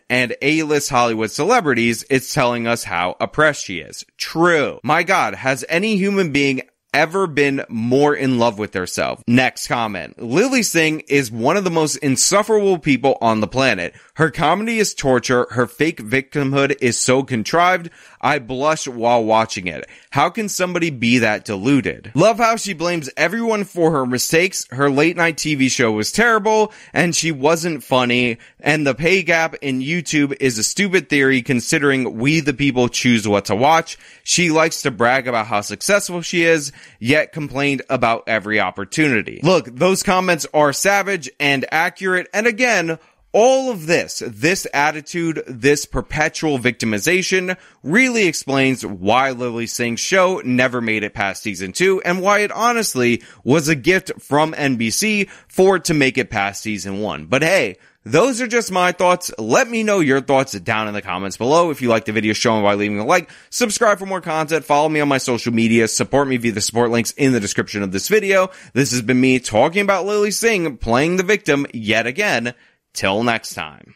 and 0.09 0.35
A-list 0.41 0.89
Hollywood 0.89 1.31
celebrities 1.31 2.03
is 2.03 2.33
telling 2.33 2.67
us 2.67 2.83
how 2.83 3.15
oppressed 3.19 3.65
she 3.65 3.79
is. 3.79 4.05
True. 4.17 4.79
My 4.83 5.03
God, 5.03 5.35
has 5.35 5.65
any 5.69 5.97
human 5.97 6.31
being 6.31 6.61
ever 6.93 7.27
been 7.27 7.63
more 7.69 8.15
in 8.15 8.39
love 8.39 8.57
with 8.57 8.73
herself. 8.73 9.21
Next 9.27 9.67
comment. 9.67 10.21
Lilly 10.21 10.63
Singh 10.63 11.01
is 11.01 11.31
one 11.31 11.57
of 11.57 11.63
the 11.63 11.69
most 11.69 11.97
insufferable 11.97 12.79
people 12.79 13.17
on 13.21 13.41
the 13.41 13.47
planet. 13.47 13.93
Her 14.15 14.31
comedy 14.31 14.79
is 14.79 14.93
torture. 14.93 15.47
Her 15.51 15.67
fake 15.67 16.01
victimhood 16.01 16.77
is 16.81 16.97
so 16.97 17.23
contrived. 17.23 17.89
I 18.21 18.39
blush 18.39 18.87
while 18.87 19.23
watching 19.23 19.67
it. 19.67 19.87
How 20.11 20.29
can 20.29 20.49
somebody 20.49 20.89
be 20.89 21.19
that 21.19 21.45
deluded? 21.45 22.11
Love 22.15 22.37
how 22.37 22.55
she 22.55 22.73
blames 22.73 23.09
everyone 23.15 23.63
for 23.63 23.91
her 23.91 24.05
mistakes. 24.05 24.65
Her 24.71 24.89
late 24.89 25.15
night 25.15 25.37
TV 25.37 25.69
show 25.69 25.91
was 25.91 26.11
terrible 26.11 26.73
and 26.93 27.15
she 27.15 27.31
wasn't 27.31 27.83
funny. 27.83 28.37
And 28.59 28.85
the 28.85 28.95
pay 28.95 29.23
gap 29.23 29.55
in 29.61 29.79
YouTube 29.79 30.35
is 30.39 30.57
a 30.57 30.63
stupid 30.63 31.09
theory 31.09 31.41
considering 31.41 32.17
we 32.17 32.39
the 32.39 32.53
people 32.53 32.89
choose 32.89 33.27
what 33.27 33.45
to 33.45 33.55
watch. 33.55 33.97
She 34.23 34.49
likes 34.49 34.81
to 34.81 34.91
brag 34.91 35.27
about 35.27 35.47
how 35.47 35.61
successful 35.61 36.21
she 36.21 36.43
is, 36.43 36.71
yet 36.99 37.31
complained 37.31 37.81
about 37.89 38.23
every 38.27 38.59
opportunity. 38.59 39.39
Look, 39.43 39.65
those 39.65 40.03
comments 40.03 40.45
are 40.53 40.73
savage 40.73 41.29
and 41.39 41.65
accurate. 41.71 42.27
And 42.33 42.47
again, 42.47 42.99
all 43.31 43.71
of 43.71 43.85
this, 43.85 44.23
this 44.25 44.65
attitude, 44.73 45.43
this 45.47 45.85
perpetual 45.85 46.57
victimization 46.57 47.57
really 47.83 48.25
explains 48.27 48.85
why 48.85 49.31
Lilly 49.31 49.67
Singh's 49.67 49.99
show 49.99 50.41
never 50.43 50.81
made 50.81 51.03
it 51.03 51.13
past 51.13 51.43
season 51.43 51.71
two 51.71 52.01
and 52.01 52.21
why 52.21 52.39
it 52.39 52.51
honestly 52.51 53.21
was 53.43 53.67
a 53.67 53.75
gift 53.75 54.11
from 54.19 54.53
NBC 54.53 55.29
for 55.47 55.75
it 55.75 55.85
to 55.85 55.93
make 55.93 56.17
it 56.17 56.29
past 56.29 56.61
season 56.61 56.99
one. 56.99 57.25
But 57.25 57.43
hey, 57.43 57.77
those 58.05 58.41
are 58.41 58.47
just 58.47 58.71
my 58.71 58.91
thoughts. 58.91 59.29
Let 59.37 59.69
me 59.69 59.83
know 59.83 59.99
your 59.99 60.21
thoughts 60.21 60.53
down 60.53 60.87
in 60.87 60.93
the 60.93 61.01
comments 61.01 61.37
below. 61.37 61.69
If 61.69 61.81
you 61.81 61.89
like 61.89 62.05
the 62.05 62.13
video, 62.13 62.33
show 62.33 62.55
me 62.57 62.63
by 62.63 62.73
leaving 62.73 62.97
a 62.97 63.05
like, 63.05 63.29
subscribe 63.49 63.99
for 63.99 64.05
more 64.05 64.21
content, 64.21 64.65
follow 64.65 64.89
me 64.89 65.01
on 65.01 65.07
my 65.07 65.17
social 65.19 65.53
media, 65.53 65.87
support 65.87 66.27
me 66.27 66.37
via 66.37 66.53
the 66.53 66.61
support 66.61 66.91
links 66.91 67.11
in 67.11 67.33
the 67.33 67.39
description 67.39 67.83
of 67.83 67.91
this 67.91 68.07
video. 68.07 68.49
This 68.73 68.91
has 68.91 69.01
been 69.01 69.19
me 69.19 69.39
talking 69.39 69.81
about 69.81 70.05
Lilly 70.05 70.31
Singh 70.31 70.77
playing 70.77 71.17
the 71.17 71.23
victim 71.23 71.67
yet 71.73 72.07
again. 72.07 72.55
Till 72.93 73.23
next 73.23 73.53
time. 73.53 73.95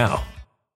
now. 0.01 0.30